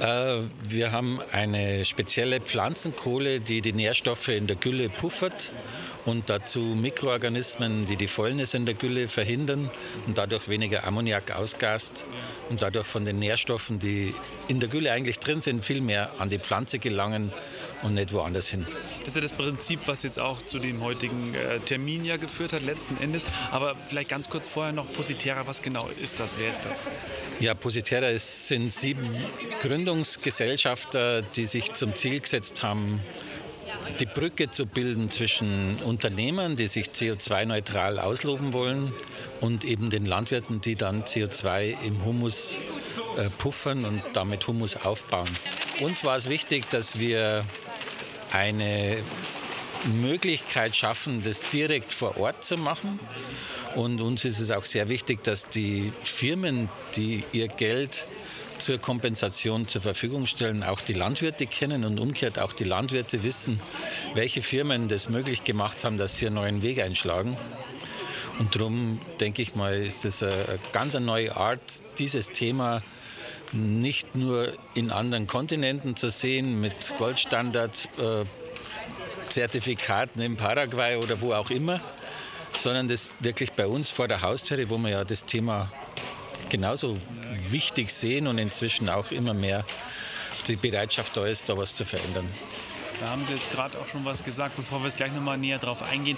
Äh, 0.00 0.38
wir 0.68 0.92
haben 0.92 1.20
eine 1.32 1.84
spezielle 1.84 2.40
Pflanzenkohle, 2.40 3.40
die 3.40 3.60
die 3.60 3.72
Nährstoffe 3.72 4.28
in 4.28 4.46
der 4.46 4.56
Gülle 4.56 4.88
puffert 4.88 5.52
und 6.04 6.28
dazu 6.28 6.60
Mikroorganismen, 6.60 7.86
die 7.86 7.96
die 7.96 8.08
Fäulnis 8.08 8.52
in 8.54 8.66
der 8.66 8.74
Gülle 8.74 9.08
verhindern 9.08 9.70
und 10.06 10.18
dadurch 10.18 10.48
weniger 10.48 10.84
Ammoniak 10.84 11.34
ausgast 11.34 12.06
und 12.50 12.60
dadurch 12.60 12.86
von 12.86 13.04
den 13.04 13.18
Nährstoffen, 13.18 13.78
die 13.78 14.14
in 14.48 14.60
der 14.60 14.68
Gülle 14.68 14.92
eigentlich 14.92 15.18
drin 15.18 15.40
sind, 15.40 15.64
viel 15.64 15.80
mehr 15.80 16.10
an 16.18 16.28
die 16.28 16.38
Pflanze 16.38 16.78
gelangen 16.78 17.32
und 17.84 17.94
nicht 17.94 18.12
woanders 18.12 18.48
hin. 18.48 18.66
Das 19.00 19.08
ist 19.08 19.16
ja 19.16 19.20
das 19.20 19.32
Prinzip, 19.32 19.80
was 19.86 20.02
jetzt 20.02 20.18
auch 20.18 20.42
zu 20.42 20.58
dem 20.58 20.82
heutigen 20.82 21.34
äh, 21.34 21.60
Termin 21.60 22.04
ja 22.04 22.16
geführt 22.16 22.52
hat, 22.52 22.62
letzten 22.62 23.00
Endes. 23.02 23.26
Aber 23.52 23.76
vielleicht 23.86 24.10
ganz 24.10 24.28
kurz 24.28 24.48
vorher 24.48 24.72
noch 24.72 24.92
Positera, 24.92 25.46
was 25.46 25.62
genau 25.62 25.88
ist 26.02 26.18
das? 26.18 26.36
Wer 26.38 26.50
ist 26.50 26.64
das? 26.64 26.84
Ja, 27.40 27.54
Positera 27.54 28.08
ist, 28.08 28.48
sind 28.48 28.72
sieben 28.72 29.14
Gründungsgesellschafter, 29.60 31.22
die 31.22 31.44
sich 31.44 31.72
zum 31.74 31.94
Ziel 31.94 32.20
gesetzt 32.20 32.62
haben, 32.62 33.00
die 34.00 34.06
Brücke 34.06 34.50
zu 34.50 34.66
bilden 34.66 35.10
zwischen 35.10 35.76
Unternehmern, 35.82 36.56
die 36.56 36.68
sich 36.68 36.86
CO2-neutral 36.86 37.98
ausloben 37.98 38.52
wollen, 38.52 38.92
und 39.40 39.64
eben 39.64 39.90
den 39.90 40.06
Landwirten, 40.06 40.60
die 40.60 40.74
dann 40.74 41.04
CO2 41.04 41.76
im 41.84 42.04
Humus 42.04 42.60
äh, 43.18 43.28
puffern 43.38 43.84
und 43.84 44.02
damit 44.14 44.46
Humus 44.46 44.76
aufbauen. 44.76 45.28
Uns 45.80 46.04
war 46.04 46.16
es 46.16 46.28
wichtig, 46.28 46.70
dass 46.70 46.98
wir 46.98 47.44
eine 48.34 49.02
Möglichkeit 49.84 50.74
schaffen, 50.74 51.22
das 51.22 51.42
direkt 51.50 51.92
vor 51.92 52.16
Ort 52.18 52.44
zu 52.44 52.56
machen. 52.56 52.98
Und 53.76 54.00
uns 54.00 54.24
ist 54.24 54.40
es 54.40 54.50
auch 54.50 54.64
sehr 54.64 54.88
wichtig, 54.88 55.22
dass 55.22 55.48
die 55.48 55.92
Firmen, 56.02 56.68
die 56.96 57.24
ihr 57.32 57.48
Geld 57.48 58.06
zur 58.58 58.78
Kompensation 58.78 59.68
zur 59.68 59.82
Verfügung 59.82 60.26
stellen, 60.26 60.62
auch 60.62 60.80
die 60.80 60.94
Landwirte 60.94 61.46
kennen 61.46 61.84
und 61.84 61.98
umgekehrt 61.98 62.38
auch 62.38 62.52
die 62.52 62.64
Landwirte 62.64 63.22
wissen, 63.22 63.60
welche 64.14 64.42
Firmen 64.42 64.88
das 64.88 65.08
möglich 65.08 65.44
gemacht 65.44 65.84
haben, 65.84 65.98
dass 65.98 66.16
sie 66.16 66.26
einen 66.26 66.36
neuen 66.36 66.62
Weg 66.62 66.80
einschlagen. 66.80 67.36
Und 68.38 68.56
darum 68.56 68.98
denke 69.20 69.42
ich 69.42 69.54
mal, 69.54 69.76
ist 69.76 70.04
es 70.04 70.22
eine 70.22 70.58
ganz 70.72 70.94
neue 70.94 71.36
Art, 71.36 71.60
dieses 71.98 72.30
Thema 72.30 72.82
nicht 73.54 74.16
nur 74.16 74.52
in 74.74 74.90
anderen 74.90 75.26
Kontinenten 75.26 75.96
zu 75.96 76.10
sehen 76.10 76.60
mit 76.60 76.94
Goldstandard. 76.98 77.88
Äh, 77.98 78.24
in 80.16 80.36
Paraguay 80.36 80.96
oder 80.96 81.20
wo 81.20 81.32
auch 81.32 81.50
immer, 81.50 81.80
sondern 82.56 82.86
das 82.86 83.10
wirklich 83.20 83.52
bei 83.52 83.66
uns 83.66 83.90
vor 83.90 84.06
der 84.06 84.22
Haustüre, 84.22 84.70
wo 84.70 84.78
wir 84.78 84.90
ja 84.90 85.04
das 85.04 85.24
Thema 85.24 85.72
genauso 86.50 86.98
wichtig 87.48 87.90
sehen 87.90 88.26
und 88.26 88.38
inzwischen 88.38 88.88
auch 88.88 89.10
immer 89.10 89.34
mehr 89.34 89.64
die 90.46 90.56
Bereitschaft 90.56 91.16
da 91.16 91.26
ist, 91.26 91.48
da 91.48 91.56
was 91.56 91.74
zu 91.74 91.84
verändern. 91.84 92.28
Da 93.00 93.08
haben 93.08 93.24
Sie 93.24 93.32
jetzt 93.32 93.50
gerade 93.50 93.78
auch 93.78 93.88
schon 93.88 94.04
was 94.04 94.22
gesagt, 94.24 94.56
bevor 94.56 94.82
wir 94.82 94.88
es 94.88 94.96
gleich 94.96 95.12
nochmal 95.12 95.36
näher 95.36 95.58
drauf 95.58 95.82
eingehen. 95.82 96.16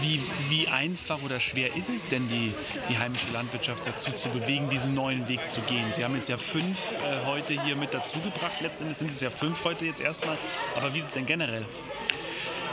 Wie, 0.00 0.20
wie 0.48 0.68
einfach 0.68 1.22
oder 1.22 1.40
schwer 1.40 1.76
ist 1.76 1.88
es 1.88 2.06
denn, 2.06 2.28
die, 2.28 2.52
die 2.88 2.98
heimische 2.98 3.26
Landwirtschaft 3.32 3.86
dazu 3.86 4.10
zu 4.12 4.28
bewegen, 4.30 4.68
diesen 4.68 4.94
neuen 4.94 5.28
Weg 5.28 5.48
zu 5.48 5.60
gehen? 5.62 5.92
Sie 5.92 6.04
haben 6.04 6.16
jetzt 6.16 6.28
ja 6.28 6.36
fünf 6.36 6.94
äh, 6.94 7.26
heute 7.26 7.62
hier 7.62 7.76
mit 7.76 7.94
dazugebracht. 7.94 8.60
Letztendlich 8.60 8.98
sind 8.98 9.10
es 9.10 9.20
ja 9.20 9.30
fünf 9.30 9.64
heute 9.64 9.86
jetzt 9.86 10.00
erstmal. 10.00 10.36
Aber 10.76 10.92
wie 10.94 10.98
ist 10.98 11.06
es 11.06 11.12
denn 11.12 11.26
generell? 11.26 11.64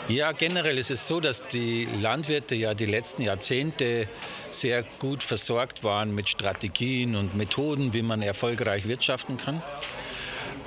Ja, 0.07 0.33
generell 0.33 0.77
ist 0.77 0.91
es 0.91 1.07
so, 1.07 1.19
dass 1.19 1.47
die 1.47 1.85
Landwirte 1.99 2.53
ja 2.53 2.75
die 2.75 2.85
letzten 2.85 3.23
Jahrzehnte 3.23 4.07
sehr 4.51 4.83
gut 4.99 5.23
versorgt 5.23 5.83
waren 5.83 6.13
mit 6.13 6.29
Strategien 6.29 7.15
und 7.15 7.35
Methoden, 7.35 7.91
wie 7.93 8.03
man 8.03 8.21
erfolgreich 8.21 8.87
wirtschaften 8.87 9.37
kann. 9.37 9.63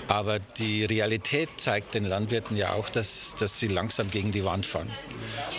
Aber 0.09 0.39
die 0.39 0.87
Realität 0.87 1.51
zeigt 1.57 1.95
den 1.95 2.07
Landwirten 2.07 2.57
ja 2.57 2.73
auch, 2.73 2.89
dass, 2.89 3.35
dass 3.39 3.61
sie 3.61 3.69
langsam 3.69 4.11
gegen 4.11 4.33
die 4.33 4.45
Wand 4.45 4.65
fahren. 4.65 4.91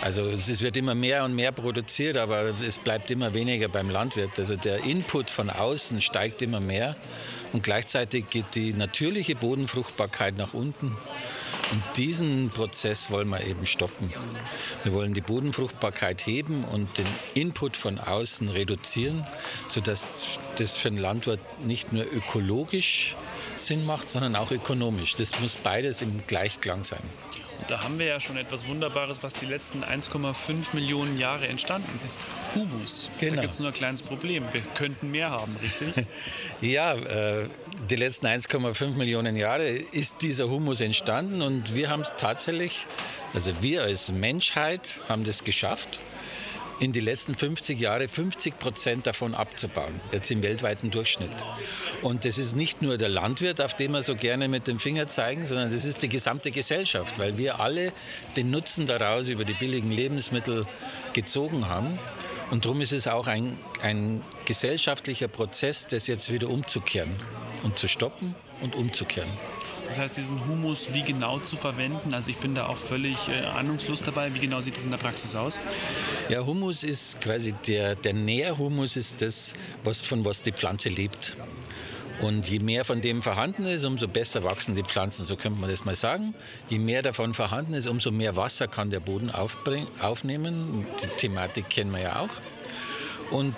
Also 0.02 0.26
es 0.28 0.60
wird 0.60 0.76
immer 0.76 0.96
mehr 0.96 1.24
und 1.24 1.34
mehr 1.34 1.52
produziert, 1.52 2.16
aber 2.16 2.52
es 2.66 2.78
bleibt 2.78 3.10
immer 3.12 3.32
weniger 3.32 3.68
beim 3.68 3.90
Landwirt. 3.90 4.38
Also 4.38 4.56
der 4.56 4.82
Input 4.82 5.30
von 5.30 5.50
außen 5.50 6.00
steigt 6.00 6.42
immer 6.42 6.58
mehr 6.58 6.96
und 7.52 7.62
gleichzeitig 7.62 8.28
geht 8.28 8.54
die 8.56 8.72
natürliche 8.72 9.36
Bodenfruchtbarkeit 9.36 10.36
nach 10.36 10.52
unten. 10.52 10.96
Und 11.70 11.82
diesen 11.96 12.50
Prozess 12.50 13.10
wollen 13.10 13.28
wir 13.28 13.46
eben 13.46 13.66
stoppen. 13.66 14.12
Wir 14.82 14.92
wollen 14.92 15.14
die 15.14 15.20
Bodenfruchtbarkeit 15.20 16.26
heben 16.26 16.64
und 16.64 16.98
den 16.98 17.06
Input 17.34 17.76
von 17.76 17.98
außen 17.98 18.48
reduzieren, 18.48 19.26
sodass 19.68 20.38
das 20.56 20.76
für 20.76 20.90
den 20.90 20.98
Landwirt 20.98 21.40
nicht 21.64 21.92
nur 21.92 22.04
ökologisch 22.04 23.16
Sinn 23.56 23.86
macht, 23.86 24.08
sondern 24.08 24.36
auch 24.36 24.50
ökonomisch. 24.50 25.14
Das 25.14 25.38
muss 25.40 25.56
beides 25.56 26.02
im 26.02 26.22
Gleichklang 26.26 26.84
sein. 26.84 27.02
Und 27.60 27.70
da 27.70 27.82
haben 27.82 27.98
wir 27.98 28.06
ja 28.06 28.20
schon 28.20 28.38
etwas 28.38 28.66
Wunderbares, 28.66 29.22
was 29.22 29.34
die 29.34 29.44
letzten 29.44 29.84
1,5 29.84 30.34
Millionen 30.72 31.18
Jahre 31.18 31.46
entstanden 31.46 32.00
ist. 32.06 32.18
Humus. 32.54 33.10
Genau. 33.18 33.36
Da 33.36 33.40
gibt 33.42 33.52
es 33.52 33.60
nur 33.60 33.68
ein 33.68 33.74
kleines 33.74 34.00
Problem. 34.00 34.44
Wir 34.52 34.62
könnten 34.74 35.10
mehr 35.10 35.30
haben, 35.30 35.56
richtig? 35.62 36.06
ja, 36.62 36.94
äh, 36.94 37.48
die 37.90 37.96
letzten 37.96 38.26
1,5 38.26 38.94
Millionen 38.94 39.36
Jahre 39.36 39.68
ist 39.68 40.22
dieser 40.22 40.48
Humus 40.48 40.80
entstanden 40.80 41.42
und 41.42 41.74
wir 41.74 41.90
haben 41.90 42.00
es 42.00 42.12
tatsächlich, 42.16 42.86
also 43.34 43.52
wir 43.60 43.82
als 43.82 44.10
Menschheit 44.10 45.00
haben 45.08 45.24
das 45.24 45.44
geschafft 45.44 46.00
in 46.80 46.92
die 46.92 47.00
letzten 47.00 47.34
50 47.34 47.78
Jahre 47.78 48.08
50 48.08 48.58
Prozent 48.58 49.06
davon 49.06 49.34
abzubauen, 49.34 50.00
jetzt 50.12 50.30
im 50.30 50.42
weltweiten 50.42 50.90
Durchschnitt. 50.90 51.30
Und 52.02 52.24
das 52.24 52.38
ist 52.38 52.56
nicht 52.56 52.80
nur 52.80 52.96
der 52.96 53.10
Landwirt, 53.10 53.60
auf 53.60 53.76
den 53.76 53.92
wir 53.92 54.02
so 54.02 54.16
gerne 54.16 54.48
mit 54.48 54.66
dem 54.66 54.78
Finger 54.78 55.06
zeigen, 55.06 55.44
sondern 55.46 55.70
das 55.70 55.84
ist 55.84 56.02
die 56.02 56.08
gesamte 56.08 56.50
Gesellschaft, 56.50 57.18
weil 57.18 57.36
wir 57.36 57.60
alle 57.60 57.92
den 58.36 58.50
Nutzen 58.50 58.86
daraus 58.86 59.28
über 59.28 59.44
die 59.44 59.54
billigen 59.54 59.90
Lebensmittel 59.90 60.66
gezogen 61.12 61.68
haben. 61.68 61.98
Und 62.50 62.64
darum 62.64 62.80
ist 62.80 62.92
es 62.92 63.06
auch 63.06 63.26
ein, 63.26 63.58
ein 63.82 64.22
gesellschaftlicher 64.46 65.28
Prozess, 65.28 65.86
das 65.86 66.06
jetzt 66.06 66.32
wieder 66.32 66.48
umzukehren 66.48 67.20
und 67.62 67.78
zu 67.78 67.88
stoppen 67.88 68.34
und 68.62 68.74
umzukehren. 68.74 69.30
Das 69.90 69.98
heißt, 69.98 70.16
diesen 70.16 70.46
Humus 70.46 70.90
wie 70.92 71.02
genau 71.02 71.40
zu 71.40 71.56
verwenden, 71.56 72.14
also 72.14 72.30
ich 72.30 72.36
bin 72.36 72.54
da 72.54 72.66
auch 72.68 72.76
völlig 72.76 73.28
äh, 73.28 73.42
ahnungslos 73.42 74.04
dabei. 74.04 74.32
Wie 74.32 74.38
genau 74.38 74.60
sieht 74.60 74.76
das 74.76 74.84
in 74.84 74.92
der 74.92 74.98
Praxis 74.98 75.34
aus? 75.34 75.58
Ja, 76.28 76.46
Humus 76.46 76.84
ist 76.84 77.20
quasi 77.20 77.54
der, 77.66 77.96
der 77.96 78.12
Nährhumus 78.12 78.96
ist 78.96 79.20
das, 79.20 79.54
was, 79.82 80.02
von 80.02 80.24
was 80.24 80.42
die 80.42 80.52
Pflanze 80.52 80.90
lebt. 80.90 81.36
Und 82.22 82.48
je 82.48 82.60
mehr 82.60 82.84
von 82.84 83.00
dem 83.00 83.20
vorhanden 83.20 83.66
ist, 83.66 83.82
umso 83.82 84.06
besser 84.06 84.44
wachsen 84.44 84.76
die 84.76 84.84
Pflanzen, 84.84 85.24
so 85.24 85.34
könnte 85.34 85.58
man 85.58 85.68
das 85.68 85.84
mal 85.84 85.96
sagen. 85.96 86.34
Je 86.68 86.78
mehr 86.78 87.02
davon 87.02 87.34
vorhanden 87.34 87.74
ist, 87.74 87.88
umso 87.88 88.12
mehr 88.12 88.36
Wasser 88.36 88.68
kann 88.68 88.90
der 88.90 89.00
Boden 89.00 89.28
aufnehmen. 89.28 90.86
Die 91.02 91.08
Thematik 91.16 91.68
kennen 91.68 91.90
wir 91.90 92.00
ja 92.00 92.20
auch. 92.20 93.32
Und 93.32 93.56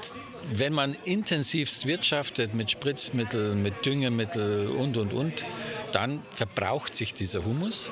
wenn 0.51 0.73
man 0.73 0.97
intensivst 1.05 1.87
wirtschaftet 1.87 2.55
mit 2.55 2.71
Spritzmitteln, 2.71 3.63
mit 3.63 3.85
Düngemitteln 3.85 4.69
und, 4.69 4.97
und, 4.97 5.13
und, 5.13 5.45
dann 5.95 6.23
verbraucht 6.31 6.95
sich 6.95 7.15
dieser 7.15 7.45
Humus. 7.45 7.91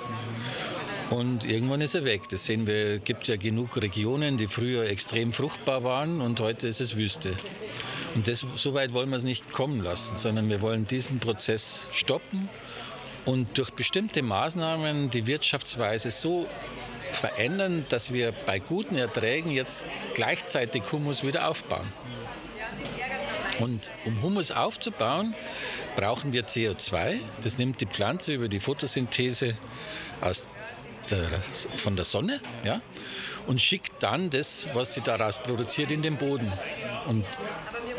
Und 1.10 1.44
irgendwann 1.44 1.80
ist 1.80 1.94
er 1.94 2.04
weg. 2.04 2.28
Das 2.30 2.44
sehen 2.44 2.66
wir, 2.66 2.96
es 2.96 3.04
gibt 3.04 3.26
ja 3.26 3.36
genug 3.36 3.76
Regionen, 3.76 4.38
die 4.38 4.46
früher 4.46 4.84
extrem 4.84 5.32
fruchtbar 5.32 5.82
waren 5.82 6.20
und 6.20 6.38
heute 6.40 6.68
ist 6.68 6.80
es 6.80 6.96
Wüste. 6.96 7.34
Und 8.14 8.28
das, 8.28 8.46
so 8.56 8.74
weit 8.74 8.92
wollen 8.92 9.10
wir 9.10 9.16
es 9.16 9.24
nicht 9.24 9.50
kommen 9.52 9.80
lassen, 9.80 10.16
sondern 10.18 10.48
wir 10.48 10.60
wollen 10.60 10.86
diesen 10.86 11.18
Prozess 11.18 11.88
stoppen 11.92 12.48
und 13.24 13.58
durch 13.58 13.70
bestimmte 13.70 14.22
Maßnahmen 14.22 15.10
die 15.10 15.26
Wirtschaftsweise 15.26 16.10
so 16.10 16.46
verändern, 17.12 17.84
dass 17.88 18.12
wir 18.12 18.32
bei 18.32 18.58
guten 18.58 18.96
Erträgen 18.96 19.50
jetzt 19.50 19.84
gleichzeitig 20.14 20.82
Humus 20.92 21.24
wieder 21.24 21.48
aufbauen. 21.48 21.92
Und 23.60 23.90
um 24.04 24.22
Humus 24.22 24.50
aufzubauen, 24.50 25.34
brauchen 25.96 26.32
wir 26.32 26.46
CO2. 26.46 27.18
Das 27.42 27.58
nimmt 27.58 27.80
die 27.80 27.86
Pflanze 27.86 28.32
über 28.32 28.48
die 28.48 28.60
Photosynthese 28.60 29.56
aus 30.20 30.46
der, 31.10 31.28
von 31.76 31.96
der 31.96 32.04
Sonne 32.04 32.40
ja, 32.64 32.80
und 33.46 33.60
schickt 33.60 34.02
dann 34.02 34.30
das, 34.30 34.68
was 34.74 34.94
sie 34.94 35.00
daraus 35.00 35.42
produziert, 35.42 35.90
in 35.90 36.02
den 36.02 36.16
Boden. 36.16 36.52
Und 37.06 37.24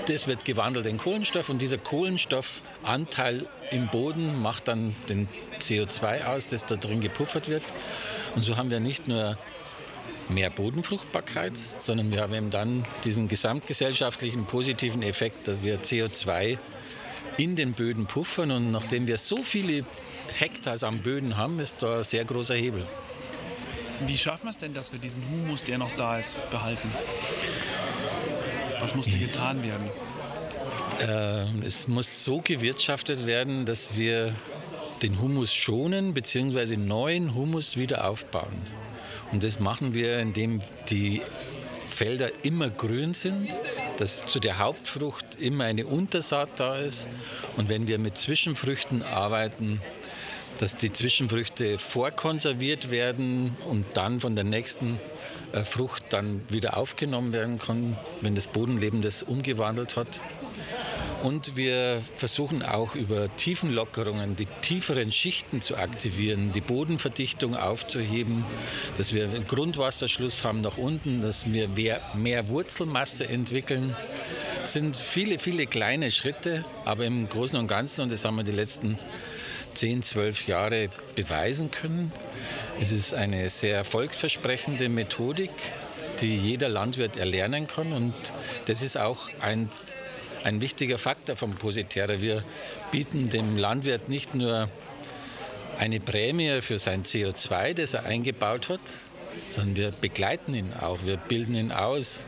das 0.07 0.27
wird 0.27 0.45
gewandelt 0.45 0.85
in 0.85 0.97
Kohlenstoff 0.97 1.49
und 1.49 1.61
dieser 1.61 1.77
Kohlenstoffanteil 1.77 3.45
im 3.71 3.87
Boden 3.89 4.41
macht 4.41 4.67
dann 4.67 4.95
den 5.09 5.27
CO2 5.59 6.25
aus, 6.25 6.47
das 6.47 6.65
da 6.65 6.75
drin 6.75 7.01
gepuffert 7.01 7.49
wird. 7.49 7.63
Und 8.35 8.43
so 8.43 8.57
haben 8.57 8.71
wir 8.71 8.79
nicht 8.79 9.07
nur 9.07 9.37
mehr 10.33 10.49
Bodenfruchtbarkeit, 10.49 11.57
sondern 11.57 12.11
wir 12.11 12.21
haben 12.21 12.33
eben 12.33 12.49
dann 12.49 12.85
diesen 13.03 13.27
gesamtgesellschaftlichen 13.27 14.45
positiven 14.45 15.03
Effekt, 15.03 15.47
dass 15.47 15.61
wir 15.61 15.81
CO2 15.81 16.57
in 17.37 17.55
den 17.55 17.73
Böden 17.73 18.05
puffern 18.05 18.51
und 18.51 18.71
nachdem 18.71 19.07
wir 19.07 19.17
so 19.17 19.43
viele 19.43 19.85
Hektar 20.37 20.81
am 20.83 20.99
Böden 20.99 21.37
haben, 21.37 21.59
ist 21.59 21.83
da 21.83 21.99
ein 21.99 22.03
sehr 22.03 22.25
großer 22.25 22.55
Hebel. 22.55 22.87
Wie 24.05 24.17
schaffen 24.17 24.45
wir 24.45 24.49
es 24.49 24.57
denn, 24.57 24.73
dass 24.73 24.91
wir 24.91 24.99
diesen 24.99 25.23
Humus, 25.29 25.63
der 25.63 25.77
noch 25.77 25.91
da 25.95 26.17
ist, 26.17 26.39
behalten? 26.49 26.89
Was 28.79 28.95
muss 28.95 29.07
da 29.07 29.17
getan 29.17 29.63
werden? 29.63 29.89
Äh, 31.01 31.65
es 31.65 31.87
muss 31.87 32.23
so 32.23 32.41
gewirtschaftet 32.41 33.25
werden, 33.25 33.65
dass 33.65 33.95
wir 33.95 34.35
den 35.01 35.19
Humus 35.19 35.53
schonen 35.53 36.13
bzw. 36.13 36.77
neuen 36.77 37.35
Humus 37.35 37.77
wieder 37.77 38.07
aufbauen. 38.07 38.65
Und 39.31 39.43
das 39.43 39.59
machen 39.59 39.93
wir, 39.93 40.19
indem 40.19 40.61
die 40.89 41.21
Felder 41.87 42.29
immer 42.43 42.69
grün 42.69 43.13
sind, 43.13 43.49
dass 43.97 44.25
zu 44.25 44.39
der 44.39 44.57
Hauptfrucht 44.57 45.25
immer 45.39 45.65
eine 45.65 45.85
Untersaat 45.85 46.49
da 46.59 46.77
ist. 46.77 47.07
Und 47.57 47.69
wenn 47.69 47.87
wir 47.87 47.99
mit 47.99 48.17
Zwischenfrüchten 48.17 49.03
arbeiten, 49.03 49.81
dass 50.57 50.75
die 50.75 50.91
Zwischenfrüchte 50.91 51.79
vorkonserviert 51.79 52.91
werden 52.91 53.57
und 53.67 53.85
dann 53.95 54.19
von 54.19 54.35
der 54.35 54.43
nächsten 54.43 54.99
äh, 55.53 55.63
Frucht 55.63 56.05
dann 56.09 56.41
wieder 56.49 56.77
aufgenommen 56.77 57.33
werden 57.33 57.57
kann, 57.57 57.97
wenn 58.21 58.35
das 58.35 58.47
Bodenleben 58.47 59.01
das 59.01 59.23
umgewandelt 59.23 59.97
hat. 59.97 60.19
Und 61.23 61.55
wir 61.55 62.01
versuchen 62.15 62.63
auch 62.63 62.95
über 62.95 63.35
Tiefenlockerungen 63.35 64.35
die 64.35 64.47
tieferen 64.61 65.11
Schichten 65.11 65.61
zu 65.61 65.77
aktivieren, 65.77 66.51
die 66.51 66.61
Bodenverdichtung 66.61 67.55
aufzuheben, 67.55 68.43
dass 68.97 69.13
wir 69.13 69.25
einen 69.25 69.45
Grundwasserschluss 69.45 70.43
haben 70.43 70.61
nach 70.61 70.77
unten, 70.77 71.21
dass 71.21 71.51
wir 71.51 71.69
mehr 72.15 72.47
Wurzelmasse 72.49 73.29
entwickeln. 73.29 73.95
Das 74.59 74.73
sind 74.73 74.95
viele, 74.95 75.37
viele 75.37 75.67
kleine 75.67 76.11
Schritte, 76.11 76.65
aber 76.85 77.05
im 77.05 77.29
Großen 77.29 77.57
und 77.57 77.67
Ganzen, 77.67 78.01
und 78.01 78.11
das 78.11 78.25
haben 78.25 78.37
wir 78.37 78.43
die 78.43 78.51
letzten 78.51 78.97
10, 79.75 80.03
12 80.03 80.47
Jahre 80.47 80.89
beweisen 81.15 81.71
können, 81.71 82.11
es 82.79 82.91
ist 82.91 83.13
eine 83.13 83.47
sehr 83.49 83.75
erfolgversprechende 83.75 84.89
Methodik, 84.89 85.51
die 86.19 86.35
jeder 86.35 86.67
Landwirt 86.67 87.15
erlernen 87.15 87.67
kann. 87.67 87.93
Und 87.93 88.13
das 88.65 88.81
ist 88.81 88.97
auch 88.97 89.29
ein 89.39 89.69
ein 90.43 90.61
wichtiger 90.61 90.97
Faktor 90.97 91.35
vom 91.35 91.55
Positerra. 91.55 92.21
Wir 92.21 92.43
bieten 92.91 93.29
dem 93.29 93.57
Landwirt 93.57 94.09
nicht 94.09 94.35
nur 94.35 94.69
eine 95.79 95.99
Prämie 95.99 96.61
für 96.61 96.79
sein 96.79 97.03
CO2, 97.03 97.73
das 97.73 97.93
er 97.93 98.05
eingebaut 98.05 98.69
hat, 98.69 98.81
sondern 99.47 99.75
wir 99.75 99.91
begleiten 99.91 100.53
ihn 100.53 100.73
auch, 100.73 100.99
wir 101.05 101.17
bilden 101.17 101.55
ihn 101.55 101.71
aus 101.71 102.25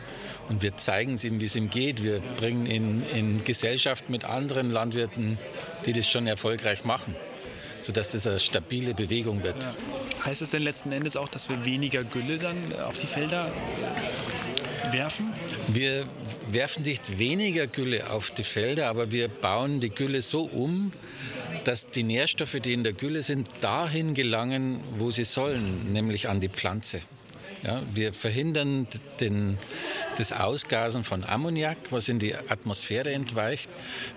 und 0.49 0.61
wir 0.61 0.75
zeigen 0.77 1.13
es 1.13 1.23
ihm, 1.23 1.39
wie 1.39 1.45
es 1.45 1.55
ihm 1.55 1.69
geht. 1.69 2.03
Wir 2.03 2.19
bringen 2.37 2.65
ihn 2.65 3.03
in 3.13 3.43
Gesellschaft 3.43 4.09
mit 4.09 4.25
anderen 4.25 4.71
Landwirten, 4.71 5.37
die 5.85 5.93
das 5.93 6.09
schon 6.09 6.27
erfolgreich 6.27 6.83
machen, 6.83 7.15
sodass 7.81 8.09
das 8.09 8.27
eine 8.27 8.39
stabile 8.39 8.93
Bewegung 8.93 9.43
wird. 9.43 9.63
Ja. 9.63 10.25
Heißt 10.25 10.41
es 10.41 10.49
denn 10.49 10.61
letzten 10.61 10.91
Endes 10.91 11.17
auch, 11.17 11.27
dass 11.27 11.49
wir 11.49 11.65
weniger 11.65 12.03
Gülle 12.03 12.37
dann 12.37 12.57
auf 12.87 12.97
die 12.97 13.07
Felder 13.07 13.51
werfen? 14.91 15.31
Wir 15.67 16.07
werfen 16.47 16.83
nicht 16.83 17.17
weniger 17.17 17.67
Gülle 17.67 18.09
auf 18.09 18.31
die 18.31 18.43
Felder, 18.43 18.89
aber 18.89 19.11
wir 19.11 19.27
bauen 19.27 19.79
die 19.79 19.89
Gülle 19.89 20.21
so 20.21 20.43
um, 20.43 20.91
dass 21.63 21.89
die 21.89 22.03
Nährstoffe, 22.03 22.57
die 22.63 22.73
in 22.73 22.83
der 22.83 22.93
Gülle 22.93 23.23
sind, 23.23 23.49
dahin 23.61 24.13
gelangen, 24.13 24.81
wo 24.97 25.11
sie 25.11 25.23
sollen, 25.23 25.91
nämlich 25.93 26.29
an 26.29 26.39
die 26.39 26.49
Pflanze. 26.49 26.99
Ja, 27.63 27.81
wir 27.93 28.13
verhindern 28.13 28.87
den, 29.21 29.57
das 30.17 30.31
Ausgasen 30.31 31.03
von 31.03 31.23
Ammoniak, 31.23 31.77
was 31.91 32.09
in 32.09 32.19
die 32.19 32.35
Atmosphäre 32.35 33.11
entweicht. 33.11 33.69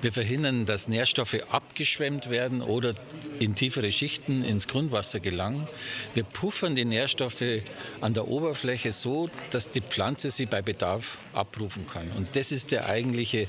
Wir 0.02 0.12
verhindern, 0.12 0.66
dass 0.66 0.88
Nährstoffe 0.88 1.36
abgeschwemmt 1.50 2.30
werden 2.30 2.62
oder 2.62 2.94
in 3.38 3.54
tiefere 3.54 3.90
Schichten 3.92 4.44
ins 4.44 4.68
Grundwasser 4.68 5.20
gelangen. 5.20 5.68
Wir 6.14 6.24
puffern 6.24 6.76
die 6.76 6.84
Nährstoffe 6.84 7.62
an 8.00 8.14
der 8.14 8.28
Oberfläche 8.28 8.92
so, 8.92 9.30
dass 9.50 9.70
die 9.70 9.80
Pflanze 9.80 10.30
sie 10.30 10.46
bei 10.46 10.62
Bedarf 10.62 11.18
abrufen 11.32 11.86
kann. 11.86 12.10
Und 12.12 12.36
das 12.36 12.52
ist 12.52 12.72
der 12.72 12.86
eigentliche 12.86 13.46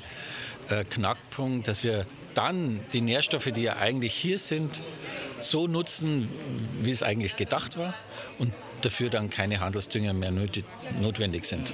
äh, 0.69 0.83
Knackpunkt, 0.89 1.67
dass 1.67 1.83
wir 1.83 2.05
dann 2.33 2.81
die 2.93 3.01
Nährstoffe, 3.01 3.51
die 3.51 3.63
ja 3.63 3.77
eigentlich 3.77 4.13
hier 4.13 4.38
sind, 4.38 4.83
so 5.39 5.67
nutzen, 5.67 6.29
wie 6.81 6.91
es 6.91 7.03
eigentlich 7.03 7.36
gedacht 7.36 7.77
war. 7.77 7.93
Und 8.39 8.53
dafür 8.81 9.10
dann 9.10 9.29
keine 9.29 9.60
Handelsdünger 9.60 10.13
mehr 10.13 10.31
notwendig 10.31 11.45
sind. 11.45 11.73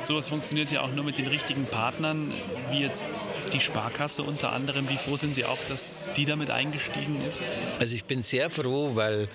Sowas 0.00 0.28
funktioniert 0.28 0.70
ja 0.70 0.82
auch 0.82 0.92
nur 0.92 1.04
mit 1.04 1.18
den 1.18 1.26
richtigen 1.26 1.66
Partnern, 1.66 2.32
wie 2.70 2.80
jetzt 2.80 3.04
die 3.52 3.60
Sparkasse 3.60 4.22
unter 4.22 4.52
anderem. 4.52 4.88
Wie 4.88 4.96
froh 4.96 5.16
sind 5.16 5.34
Sie 5.34 5.44
auch, 5.44 5.58
dass 5.68 6.08
die 6.16 6.24
damit 6.24 6.50
eingestiegen 6.50 7.20
ist? 7.26 7.42
Also 7.80 7.94
ich 7.96 8.04
bin 8.04 8.22
sehr 8.22 8.50
froh, 8.50 8.92
weil 8.94 9.28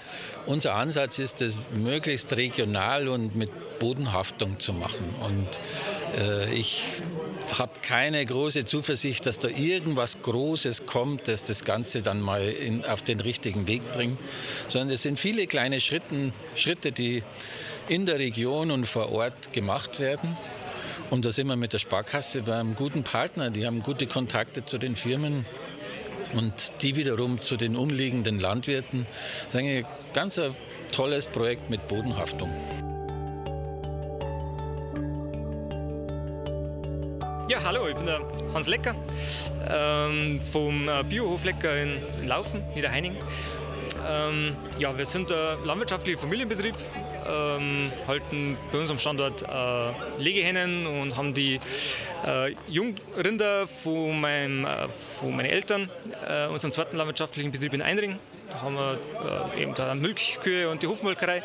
unser 0.45 0.75
Ansatz 0.75 1.19
ist 1.19 1.41
es, 1.41 1.61
möglichst 1.75 2.33
regional 2.33 3.07
und 3.07 3.35
mit 3.35 3.49
Bodenhaftung 3.79 4.59
zu 4.59 4.73
machen. 4.73 5.13
Und 5.21 5.59
äh, 6.17 6.53
ich 6.53 6.83
habe 7.57 7.73
keine 7.81 8.25
große 8.25 8.65
Zuversicht, 8.65 9.25
dass 9.25 9.39
da 9.39 9.49
irgendwas 9.49 10.21
Großes 10.21 10.85
kommt, 10.85 11.27
das 11.27 11.43
das 11.43 11.65
Ganze 11.65 12.01
dann 12.01 12.21
mal 12.21 12.41
in, 12.41 12.85
auf 12.85 13.01
den 13.01 13.19
richtigen 13.19 13.67
Weg 13.67 13.81
bringt, 13.91 14.19
sondern 14.67 14.91
es 14.91 15.03
sind 15.03 15.19
viele 15.19 15.47
kleine 15.47 15.81
Schritten, 15.81 16.33
Schritte, 16.55 16.91
die 16.91 17.23
in 17.89 18.05
der 18.05 18.19
Region 18.19 18.71
und 18.71 18.85
vor 18.85 19.11
Ort 19.11 19.53
gemacht 19.53 19.99
werden. 19.99 20.37
Und 21.13 21.25
da 21.25 21.31
sind 21.31 21.45
wir 21.45 21.55
mit 21.55 21.73
der 21.73 21.77
Sparkasse 21.77 22.41
bei 22.41 22.55
einem 22.55 22.73
guten 22.73 23.03
Partner. 23.03 23.51
Die 23.51 23.67
haben 23.67 23.83
gute 23.83 24.07
Kontakte 24.07 24.65
zu 24.65 24.79
den 24.79 24.95
Firmen 24.95 25.45
und 26.35 26.81
die 26.81 26.95
wiederum 26.95 27.39
zu 27.39 27.55
den 27.55 27.75
umliegenden 27.75 28.39
Landwirten. 28.39 29.05
Das 29.45 29.53
ist 29.53 29.61
ein 29.61 29.85
ganz 30.15 30.41
tolles 30.91 31.27
Projekt 31.27 31.69
mit 31.69 31.87
Bodenhaftung. 31.87 32.49
Ja, 37.47 37.63
hallo, 37.63 37.87
ich 37.87 37.95
bin 37.95 38.07
der 38.07 38.21
Hans 38.55 38.67
Lecker 38.67 38.95
ähm, 39.69 40.41
vom 40.41 40.89
äh, 40.89 41.03
Biohof 41.03 41.43
Lecker 41.43 41.77
in 41.77 42.01
Laufen, 42.25 42.63
Niederheining. 42.73 43.15
Ähm, 44.09 44.55
ja, 44.79 44.97
wir 44.97 45.05
sind 45.05 45.31
ein 45.31 45.63
landwirtschaftlicher 45.63 46.17
Familienbetrieb, 46.17 46.75
ähm, 47.27 47.91
halten 48.07 48.57
bei 48.71 48.79
uns 48.79 48.89
am 48.89 48.97
Standort 48.97 49.43
äh, 49.43 50.21
Legehennen 50.21 50.87
und 50.87 51.15
haben 51.15 51.33
die 51.33 51.59
äh, 52.25 52.55
Jungrinder 52.67 53.67
von, 53.67 54.19
meinem, 54.19 54.65
äh, 54.65 54.87
von 54.89 55.35
meinen 55.35 55.49
Eltern, 55.49 55.89
äh, 56.27 56.47
unseren 56.47 56.71
zweiten 56.71 56.95
landwirtschaftlichen 56.95 57.51
Betrieb 57.51 57.73
in 57.73 57.81
Einring. 57.81 58.19
Da 58.51 58.61
haben 58.61 58.75
wir 58.75 58.99
äh, 59.55 59.61
eben 59.61 59.73
da 59.75 59.95
Milchkühe 59.95 60.69
und 60.69 60.83
die 60.83 60.87
Hofmolkerei. 60.87 61.43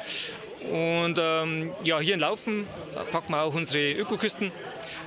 Und 0.71 1.19
ähm, 1.19 1.71
ja, 1.85 2.01
hier 2.01 2.15
in 2.15 2.21
Laufen 2.21 2.67
äh, 2.95 3.11
packen 3.11 3.33
wir 3.33 3.43
auch 3.43 3.55
unsere 3.55 3.93
Ökokisten, 3.93 4.51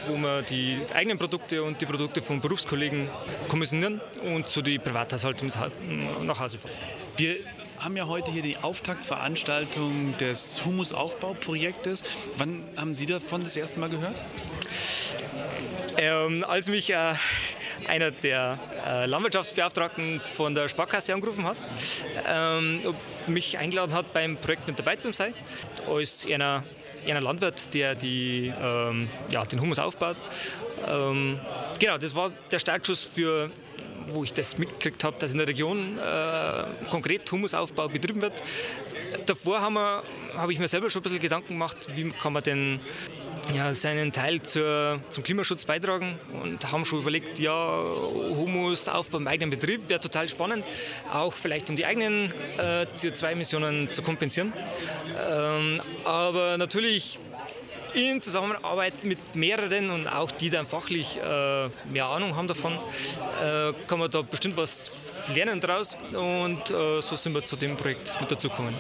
wo 0.08 0.16
wir 0.16 0.42
die 0.44 0.78
eigenen 0.94 1.18
Produkte 1.18 1.62
und 1.62 1.80
die 1.82 1.86
Produkte 1.86 2.22
von 2.22 2.40
Berufskollegen 2.40 3.10
kommissionieren 3.48 4.02
und 4.24 4.48
zu 4.48 4.62
den 4.62 4.82
Privathaushalten 4.82 5.52
nach 6.24 6.40
Hause 6.40 6.58
fahren. 6.58 6.74
Wir 7.18 7.38
haben 7.82 7.98
ja 7.98 8.06
heute 8.06 8.32
hier 8.32 8.44
die 8.44 8.58
Auftaktveranstaltung 8.58 10.16
des 10.18 10.64
Humusaufbauprojektes. 10.64 12.04
Wann 12.38 12.64
haben 12.78 12.94
Sie 12.94 13.08
davon 13.08 13.44
das 13.44 13.56
erste 13.56 13.80
Mal 13.80 13.90
gehört? 13.90 14.16
Ähm, 15.98 16.46
als 16.48 16.70
mich 16.70 16.92
äh, 16.92 17.14
einer 17.88 18.12
der 18.12 18.60
äh, 18.86 19.06
Landwirtschaftsbeauftragten 19.08 20.22
von 20.36 20.54
der 20.54 20.68
Sparkasse 20.68 21.14
angerufen 21.16 21.44
hat, 21.44 21.58
ähm, 22.30 22.82
mich 23.26 23.58
eingeladen 23.58 23.94
hat, 23.94 24.14
beim 24.14 24.38
Projekt 24.38 24.68
mit 24.68 24.78
dabei 24.78 24.98
zu 24.98 25.12
sein, 25.12 25.34
als 25.90 26.28
einer, 26.32 26.64
einer 27.08 27.22
Landwirt, 27.22 27.74
der 27.74 27.96
die, 27.96 28.54
ähm, 28.62 29.10
ja, 29.32 29.44
den 29.44 29.60
Humus 29.60 29.80
aufbaut. 29.80 30.18
Ähm, 30.88 31.40
genau, 31.80 31.98
das 31.98 32.14
war 32.14 32.30
der 32.52 32.60
Startschuss 32.60 33.04
für 33.04 33.50
wo 34.14 34.24
ich 34.24 34.34
das 34.34 34.58
mitgekriegt 34.58 35.04
habe, 35.04 35.18
dass 35.20 35.32
in 35.32 35.40
der 35.40 35.48
Region 35.48 35.98
äh, 35.98 36.90
konkret 36.90 37.32
Humusaufbau 37.32 37.88
betrieben 37.88 38.22
wird. 38.22 38.42
Davor 39.26 39.62
habe 39.62 40.04
hab 40.36 40.50
ich 40.50 40.60
mir 40.60 40.68
selber 40.68 40.90
schon 40.90 41.02
ein 41.02 41.04
bisschen 41.04 41.20
Gedanken 41.20 41.50
gemacht, 41.50 41.90
wie 41.96 42.10
kann 42.12 42.34
man 42.34 42.44
denn 42.44 42.80
ja, 43.54 43.74
seinen 43.74 44.12
Teil 44.12 44.42
zur, 44.42 45.02
zum 45.10 45.24
Klimaschutz 45.24 45.66
beitragen 45.66 46.20
und 46.42 46.72
haben 46.72 46.86
schon 46.86 47.00
überlegt, 47.00 47.40
ja, 47.40 47.54
Humusaufbau 47.54 49.18
im 49.18 49.28
eigenen 49.28 49.50
Betrieb 49.50 49.90
wäre 49.90 50.00
total 50.00 50.30
spannend, 50.30 50.66
auch 51.14 51.34
vielleicht 51.34 51.70
um 51.70 51.76
die 51.76 51.86
eigenen 51.86 52.32
äh, 52.58 52.86
CO2-Emissionen 52.96 53.90
zu 53.90 54.02
kompensieren. 54.02 54.54
Ähm, 55.30 55.82
aber 56.06 56.58
natürlich 56.58 57.20
in 57.94 58.22
Zusammenarbeit 58.22 59.04
mit 59.04 59.36
mehreren 59.36 59.90
und 59.90 60.08
auch 60.08 60.32
die 60.32 60.50
dann 60.50 60.66
fachlich 60.66 61.18
äh, 61.18 61.68
mehr 61.92 62.06
Ahnung 62.06 62.36
haben 62.36 62.48
davon, 62.48 62.74
äh, 62.74 63.74
kann 63.88 64.00
man 64.00 64.10
da 64.10 64.22
bestimmt 64.22 64.58
was 64.58 64.92
lernen 65.34 65.60
draus 65.60 65.98
und 66.14 66.70
äh, 66.70 67.02
so 67.02 67.16
sind 67.16 67.34
wir 67.34 67.44
zu 67.44 67.56
dem 67.56 67.78
Projekt 67.78 68.20
mit 68.20 68.32
dazugekommen. 68.32 68.74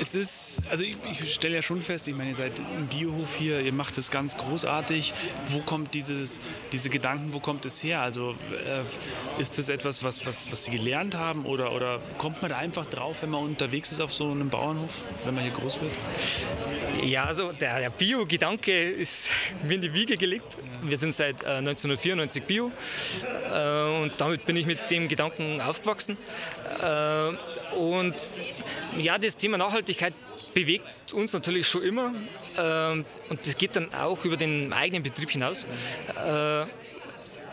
Es 0.00 0.14
ist, 0.14 0.62
also 0.70 0.84
ich, 0.84 0.96
ich 1.10 1.34
stelle 1.34 1.54
ja 1.54 1.62
schon 1.62 1.80
fest, 1.82 2.08
ich 2.08 2.14
meine, 2.14 2.30
ihr 2.30 2.36
seid 2.36 2.52
im 2.58 2.86
Biohof 2.86 3.36
hier, 3.36 3.60
ihr 3.60 3.72
macht 3.72 3.96
es 3.98 4.10
ganz 4.10 4.36
großartig. 4.36 5.14
Wo 5.48 5.60
kommt 5.60 5.94
dieses, 5.94 6.40
diese 6.72 6.90
Gedanken, 6.90 7.32
wo 7.32 7.40
kommt 7.40 7.64
es 7.64 7.82
her? 7.82 8.00
Also 8.00 8.32
äh, 8.52 9.40
ist 9.40 9.58
das 9.58 9.68
etwas, 9.68 10.02
was, 10.02 10.26
was, 10.26 10.50
was 10.52 10.64
Sie 10.64 10.70
gelernt 10.70 11.14
haben 11.14 11.44
oder, 11.46 11.72
oder 11.72 12.00
kommt 12.18 12.42
man 12.42 12.50
da 12.50 12.58
einfach 12.58 12.86
drauf, 12.86 13.22
wenn 13.22 13.30
man 13.30 13.42
unterwegs 13.42 13.92
ist 13.92 14.00
auf 14.00 14.12
so 14.12 14.30
einem 14.30 14.48
Bauernhof, 14.48 14.92
wenn 15.24 15.34
man 15.34 15.44
hier 15.44 15.52
groß 15.52 15.80
wird? 15.80 15.92
Ja, 17.04 17.24
also 17.24 17.52
der, 17.52 17.80
der 17.80 17.90
Bio-Gedanke 17.90 18.90
ist 18.90 19.32
mir 19.66 19.74
in 19.74 19.80
die 19.80 19.94
Wiege 19.94 20.16
gelegt. 20.16 20.56
Wir 20.82 20.98
sind 20.98 21.14
seit 21.14 21.42
äh, 21.42 21.58
1994 21.58 22.42
Bio 22.44 22.70
äh, 23.52 24.02
und 24.02 24.12
damit 24.18 24.44
bin 24.44 24.56
ich 24.56 24.66
mit 24.66 24.90
dem 24.90 25.08
Gedanken 25.08 25.60
aufgewachsen. 25.60 26.16
Äh, 26.82 27.74
und 27.76 28.14
ja, 28.98 29.18
das 29.18 29.36
Thema 29.36 29.58
Nachhaltigkeit 29.58 30.14
bewegt 30.54 31.12
uns 31.12 31.32
natürlich 31.32 31.68
schon 31.68 31.82
immer 31.82 32.14
ähm, 32.56 33.04
und 33.28 33.46
das 33.46 33.58
geht 33.58 33.76
dann 33.76 33.92
auch 33.92 34.24
über 34.24 34.36
den 34.36 34.72
eigenen 34.72 35.02
Betrieb 35.02 35.30
hinaus. 35.30 35.64
Äh, 35.64 36.66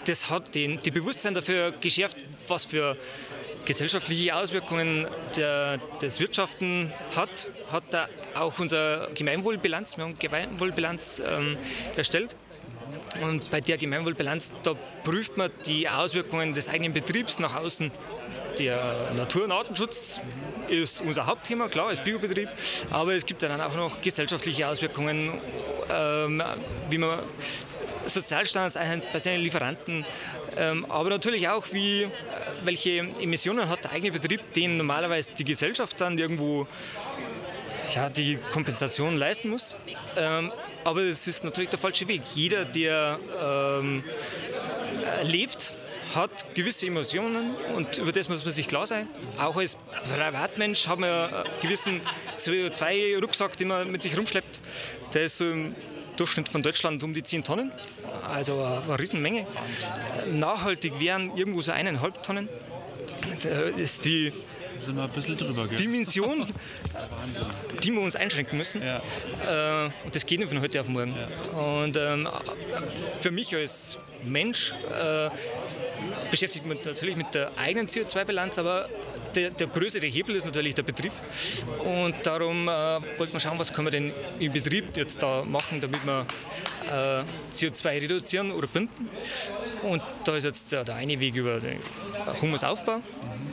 das 0.05 0.29
hat 0.29 0.55
den, 0.55 0.79
die 0.81 0.91
Bewusstsein 0.91 1.33
dafür 1.33 1.71
geschärft, 1.71 2.17
was 2.47 2.65
für 2.65 2.97
gesellschaftliche 3.65 4.36
Auswirkungen 4.36 5.07
der, 5.38 5.79
das 6.01 6.19
Wirtschaften 6.19 6.91
hat, 7.15 7.47
hat 7.71 7.83
da 7.91 8.07
auch 8.36 8.59
unsere 8.59 9.09
Gemeinwohlbilanz, 9.15 9.97
wir 9.97 10.03
haben 10.03 10.17
Gemeinwohlbilanz 10.19 11.23
ähm, 11.25 11.57
erstellt. 11.95 12.36
Und 13.21 13.49
bei 13.51 13.62
der 13.62 13.77
Gemeinwohlbilanz, 13.77 14.51
da 14.63 14.73
prüft 15.03 15.38
man 15.38 15.51
die 15.65 15.88
Auswirkungen 15.88 16.53
des 16.53 16.69
eigenen 16.69 16.93
Betriebs 16.93 17.39
nach 17.39 17.55
außen 17.55 17.91
der 18.60 19.12
Natur- 19.16 19.46
und 19.46 19.52
Artenschutz 19.52 20.20
ist 20.70 21.02
unser 21.02 21.26
Hauptthema, 21.26 21.68
klar, 21.68 21.88
als 21.88 22.04
Biobetrieb, 22.04 22.50
aber 22.92 23.13
es 23.13 23.26
gibt 23.26 23.42
dann 23.42 23.60
auch 23.62 23.76
noch 23.76 24.02
gesellschaftliche 24.02 24.68
Auswirkungen, 24.68 25.39
ähm, 25.92 26.44
wie 26.89 26.98
man 26.98 27.20
Sozialstandards 28.06 28.78
einhält 28.78 29.04
bei 29.13 29.20
seinen 29.20 29.42
Lieferanten, 29.42 30.06
ähm, 30.58 30.86
aber 30.89 31.10
natürlich 31.10 31.48
auch, 31.50 31.66
wie, 31.72 32.08
welche 32.63 33.00
Emissionen 33.22 33.70
hat 33.70 33.84
der 33.84 33.92
eigene 33.92 34.12
Betrieb, 34.12 34.54
den 34.54 34.78
normalerweise 34.78 35.30
die 35.38 35.46
Gesellschaft 35.46 36.00
dann 36.02 36.18
irgendwo 36.18 36.68
ja, 37.94 38.10
die 38.10 38.38
Kompensation 38.52 39.18
leisten 39.18 39.50
muss. 39.50 39.76
Ähm, 40.18 40.52
aber 40.84 41.02
es 41.02 41.28
ist 41.28 41.44
natürlich 41.44 41.70
der 41.70 41.80
falsche 41.80 42.08
Weg. 42.08 42.22
Jeder, 42.34 42.66
der 42.66 43.20
ähm, 43.42 44.04
lebt, 45.24 45.76
hat 46.15 46.54
gewisse 46.56 46.88
Emotionen 46.88 47.56
und 47.76 47.97
über 47.97 48.12
das 48.12 48.30
muss 48.30 48.43
man 48.43 48.54
sich 48.54 48.67
klar 48.67 48.88
sein. 48.88 49.08
Auch 49.39 49.58
als 49.58 49.78
Privatmensch 50.04 50.88
haben 50.88 51.04
wir 51.04 51.45
einen 51.45 51.62
gewissen 51.62 52.02
CO2-Rucksack, 52.38 53.58
den 53.58 53.69
man 53.69 53.91
mit 53.91 54.02
sich 54.02 54.17
rumschleppt. 54.17 54.62
Der 55.13 55.23
ist 55.23 55.38
so 55.38 55.49
im 55.49 55.76
Durchschnitt 56.15 56.49
von 56.49 56.62
Deutschland 56.62 57.04
um 57.04 57.13
die 57.13 57.23
10 57.23 57.43
Tonnen. 57.43 57.71
Also 58.23 58.63
eine 58.63 58.99
Riesenmenge. 58.99 59.47
Nachhaltig 60.32 60.99
wären 60.99 61.36
irgendwo 61.36 61.62
so 61.62 61.71
eineinhalb 61.71 62.21
Tonnen. 62.23 62.49
Das 63.41 63.45
ist 63.78 64.06
die 64.06 64.32
sind 64.78 64.95
wir 64.95 65.04
ein 65.04 65.10
bisschen 65.12 65.38
drüber. 65.38 65.67
Gell? 65.67 65.78
Dimension, 65.78 66.45
die 67.84 67.91
wir 67.91 68.02
uns 68.02 68.15
einschränken 68.15 68.58
müssen. 68.58 68.82
Ja. 68.82 69.86
Äh, 69.86 69.91
und 70.06 70.15
das 70.15 70.26
geht 70.26 70.39
nicht 70.39 70.49
von 70.49 70.62
heute 70.62 70.82
auf 70.82 70.88
morgen. 70.88 71.15
Ja. 71.15 71.60
Und 71.60 71.97
ähm, 71.97 72.28
für 73.21 73.32
mich 73.32 73.56
als 73.56 73.97
Mensch 74.23 74.73
äh, 74.91 75.30
beschäftigt 76.32 76.66
man 76.66 76.78
natürlich 76.84 77.16
mit 77.16 77.34
der 77.34 77.52
eigenen 77.58 77.88
CO2-Bilanz, 77.88 78.60
aber 78.60 78.89
der, 79.36 79.50
der, 79.50 79.68
größere 79.68 80.06
Hebel 80.06 80.36
ist 80.36 80.46
natürlich 80.46 80.76
der 80.76 80.84
Betrieb. 80.84 81.13
Und 81.84 82.16
darum 82.24 82.68
äh, 82.68 82.72
wollten 83.18 83.34
wir 83.34 83.39
schauen, 83.39 83.60
was 83.60 83.74
können 83.74 83.88
wir 83.88 83.92
denn 83.92 84.13
im 84.39 84.54
Betrieb 84.54 84.96
jetzt 84.96 85.22
da 85.22 85.44
machen, 85.44 85.82
damit 85.82 86.06
wir 86.06 86.26
äh, 86.89 87.24
CO2 87.56 88.02
reduzieren 88.02 88.52
oder 88.52 88.68
binden. 88.68 89.10
Und 89.84 90.02
da 90.26 90.36
ist 90.36 90.44
jetzt 90.44 90.72
der, 90.72 90.84
der 90.84 90.96
eine 90.96 91.20
Weg 91.20 91.36
über 91.36 91.60
den 91.60 91.80
Humusaufbau. 92.42 92.96
ähm, 92.96 93.53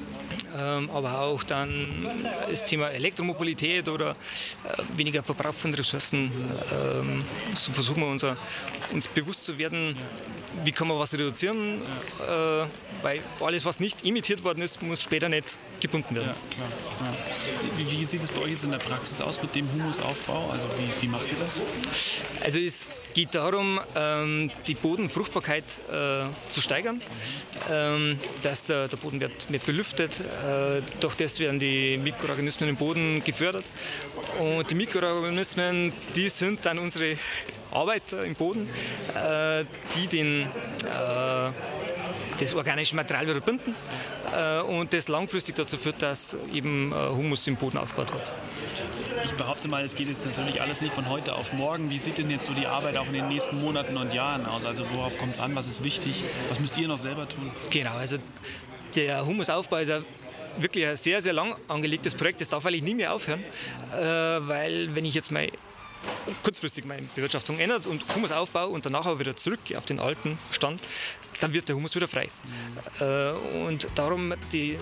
aber 0.92 1.20
auch 1.20 1.42
dann 1.42 2.06
das 2.48 2.64
Thema 2.64 2.88
Elektromobilität 2.88 3.88
oder 3.88 4.10
äh, 4.10 4.82
weniger 4.96 5.22
Verbrauch 5.22 5.54
von 5.54 5.72
Ressourcen. 5.74 6.30
Ähm, 6.72 7.24
so 7.54 7.72
versuchen 7.72 8.02
wir 8.02 8.08
unser, 8.08 8.36
uns 8.92 9.06
bewusst 9.08 9.42
zu 9.42 9.58
werden, 9.58 9.96
wie 10.64 10.72
kann 10.72 10.88
man 10.88 10.98
was 10.98 11.12
reduzieren, 11.12 11.80
äh, 12.20 12.66
weil 13.02 13.20
alles, 13.40 13.64
was 13.64 13.80
nicht 13.80 14.04
imitiert 14.04 14.44
worden 14.44 14.62
ist, 14.62 14.82
muss 14.82 15.02
später 15.02 15.28
nicht 15.28 15.58
gebunden 15.80 16.14
werden. 16.14 16.34
Ja. 16.58 17.06
Ja. 17.06 17.16
Wie, 17.76 17.90
wie, 17.90 18.04
sieht 18.04 18.22
es 18.22 18.32
bei 18.32 18.40
euch 18.42 18.50
jetzt 18.50 18.64
in 18.64 18.70
der 18.70 18.78
Praxis 18.78 19.20
aus 19.20 19.40
mit 19.40 19.54
dem 19.54 19.70
Humusaufbau? 19.72 20.50
Also 20.50 20.68
wie, 20.68 21.02
wie 21.02 21.08
macht 21.08 21.30
ihr 21.30 21.38
das? 21.38 21.62
Also 22.42 22.58
es 22.58 22.88
geht 23.14 23.34
darum, 23.34 23.80
ähm, 23.96 24.50
die 24.66 24.74
Bodenfruchtbarkeit 24.74 25.64
äh, 25.90 26.24
zu 26.50 26.60
steigern, 26.60 27.00
ähm, 27.70 28.18
dass 28.42 28.64
der, 28.64 28.88
der, 28.88 28.96
Boden 28.96 29.20
wird 29.20 29.50
mehr 29.50 29.60
belüftet, 29.60 30.20
äh, 30.20 30.24
durch 31.00 31.14
das 31.14 31.38
werden 31.40 31.58
die 31.58 31.98
Mikroorganismen 31.98 32.68
im 32.68 32.76
Boden 32.76 33.22
gefördert 33.24 33.64
und 34.38 34.70
die 34.70 34.74
Mikroorganismen, 34.74 35.92
die 36.14 36.28
sind 36.28 36.64
dann 36.64 36.78
unsere 36.78 37.16
Arbeiter 37.72 38.24
im 38.24 38.34
Boden, 38.34 38.68
äh, 39.14 39.64
die 39.96 40.06
den, 40.06 40.42
äh, 40.42 41.50
das 42.38 42.54
organische 42.54 42.96
Material 42.96 43.26
wieder 43.28 43.40
binden 43.40 43.74
äh, 44.34 44.60
und 44.62 44.92
das 44.92 45.08
langfristig 45.08 45.54
dazu 45.56 45.76
führt, 45.76 46.02
dass 46.02 46.36
eben 46.52 46.92
Humus 46.94 47.46
im 47.46 47.56
Boden 47.56 47.78
aufgebaut 47.78 48.12
wird. 48.12 48.34
Ich 49.24 49.32
behaupte 49.32 49.68
mal, 49.68 49.84
es 49.84 49.94
geht 49.94 50.08
jetzt 50.08 50.24
natürlich 50.24 50.62
alles 50.62 50.80
nicht 50.80 50.94
von 50.94 51.08
heute 51.08 51.34
auf 51.34 51.52
morgen. 51.52 51.90
Wie 51.90 51.98
sieht 51.98 52.18
denn 52.18 52.30
jetzt 52.30 52.46
so 52.46 52.54
die 52.54 52.66
Arbeit 52.66 52.96
auch 52.96 53.06
in 53.06 53.12
den 53.12 53.28
nächsten 53.28 53.60
Monaten 53.60 53.96
und 53.96 54.14
Jahren 54.14 54.46
aus? 54.46 54.64
Also 54.64 54.84
worauf 54.94 55.18
kommt 55.18 55.34
es 55.34 55.40
an? 55.40 55.54
Was 55.54 55.68
ist 55.68 55.84
wichtig? 55.84 56.24
Was 56.48 56.58
müsst 56.58 56.78
ihr 56.78 56.88
noch 56.88 56.98
selber 56.98 57.28
tun? 57.28 57.50
Genau, 57.70 57.92
also 57.92 58.16
der 58.96 59.24
Humusaufbau 59.26 59.76
ist 59.76 59.90
ja 59.90 60.00
wirklich 60.58 60.86
ein 60.86 60.96
sehr, 60.96 61.22
sehr 61.22 61.32
lang 61.32 61.56
angelegtes 61.68 62.14
Projekt. 62.14 62.40
Das 62.40 62.48
darf 62.48 62.64
eigentlich 62.66 62.82
nie 62.82 62.94
mehr 62.94 63.12
aufhören, 63.12 63.44
weil 63.90 64.94
wenn 64.94 65.04
ich 65.04 65.14
jetzt 65.14 65.30
mal 65.30 65.48
kurzfristig 66.42 66.84
meine 66.84 67.02
Bewirtschaftung 67.14 67.58
ändert 67.58 67.86
und 67.86 68.02
Humus 68.14 68.32
aufbaue 68.32 68.68
und 68.68 68.86
danach 68.86 69.06
aber 69.06 69.20
wieder 69.20 69.36
zurück 69.36 69.60
auf 69.76 69.86
den 69.86 70.00
alten 70.00 70.38
Stand, 70.50 70.80
dann 71.40 71.52
wird 71.52 71.68
der 71.68 71.76
Humus 71.76 71.94
wieder 71.94 72.08
frei. 72.08 72.28
Mhm. 73.00 73.66
Und 73.66 73.88
darum 73.94 74.34
die 74.52 74.76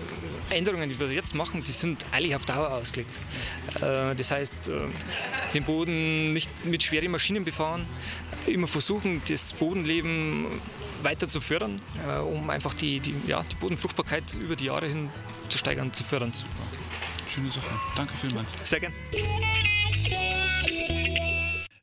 Änderungen, 0.50 0.88
die 0.88 0.98
wir 0.98 1.10
jetzt 1.12 1.34
machen, 1.34 1.62
die 1.64 1.72
sind 1.72 2.04
eigentlich 2.12 2.34
auf 2.34 2.44
Dauer 2.44 2.70
ausgelegt. 2.70 3.18
Äh, 3.76 4.14
das 4.14 4.30
heißt, 4.30 4.68
äh, 4.68 4.80
den 5.54 5.64
Boden 5.64 6.32
nicht 6.32 6.50
mit 6.64 6.82
schweren 6.82 7.10
Maschinen 7.10 7.44
befahren, 7.44 7.86
immer 8.46 8.66
versuchen, 8.66 9.22
das 9.28 9.52
Bodenleben 9.52 10.46
weiter 11.02 11.28
zu 11.28 11.40
fördern, 11.40 11.80
um 12.28 12.50
einfach 12.50 12.74
die, 12.74 12.98
die, 12.98 13.14
ja, 13.26 13.44
die 13.44 13.54
Bodenfruchtbarkeit 13.56 14.34
über 14.34 14.56
die 14.56 14.64
Jahre 14.64 14.88
hin 14.88 15.10
zu 15.48 15.56
steigern, 15.56 15.92
zu 15.92 16.02
fördern. 16.02 16.32
Super. 16.32 16.48
Schöne 17.28 17.50
Sache. 17.50 17.70
Danke 17.94 18.14
vielmals. 18.14 18.56
Sehr 18.64 18.80
gerne. 18.80 18.94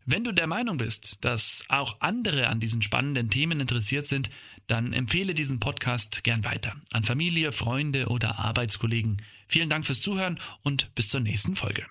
Wenn 0.07 0.23
du 0.23 0.33
der 0.33 0.47
Meinung 0.47 0.77
bist, 0.77 1.23
dass 1.25 1.65
auch 1.69 1.97
andere 1.99 2.47
an 2.47 2.59
diesen 2.59 2.81
spannenden 2.81 3.29
Themen 3.29 3.59
interessiert 3.59 4.05
sind, 4.05 4.29
dann 4.67 4.93
empfehle 4.93 5.33
diesen 5.33 5.59
Podcast 5.59 6.23
gern 6.23 6.43
weiter 6.43 6.73
an 6.91 7.03
Familie, 7.03 7.51
Freunde 7.51 8.07
oder 8.07 8.39
Arbeitskollegen. 8.39 9.21
Vielen 9.47 9.69
Dank 9.69 9.85
fürs 9.85 10.01
Zuhören 10.01 10.39
und 10.63 10.93
bis 10.95 11.09
zur 11.09 11.21
nächsten 11.21 11.55
Folge. 11.55 11.85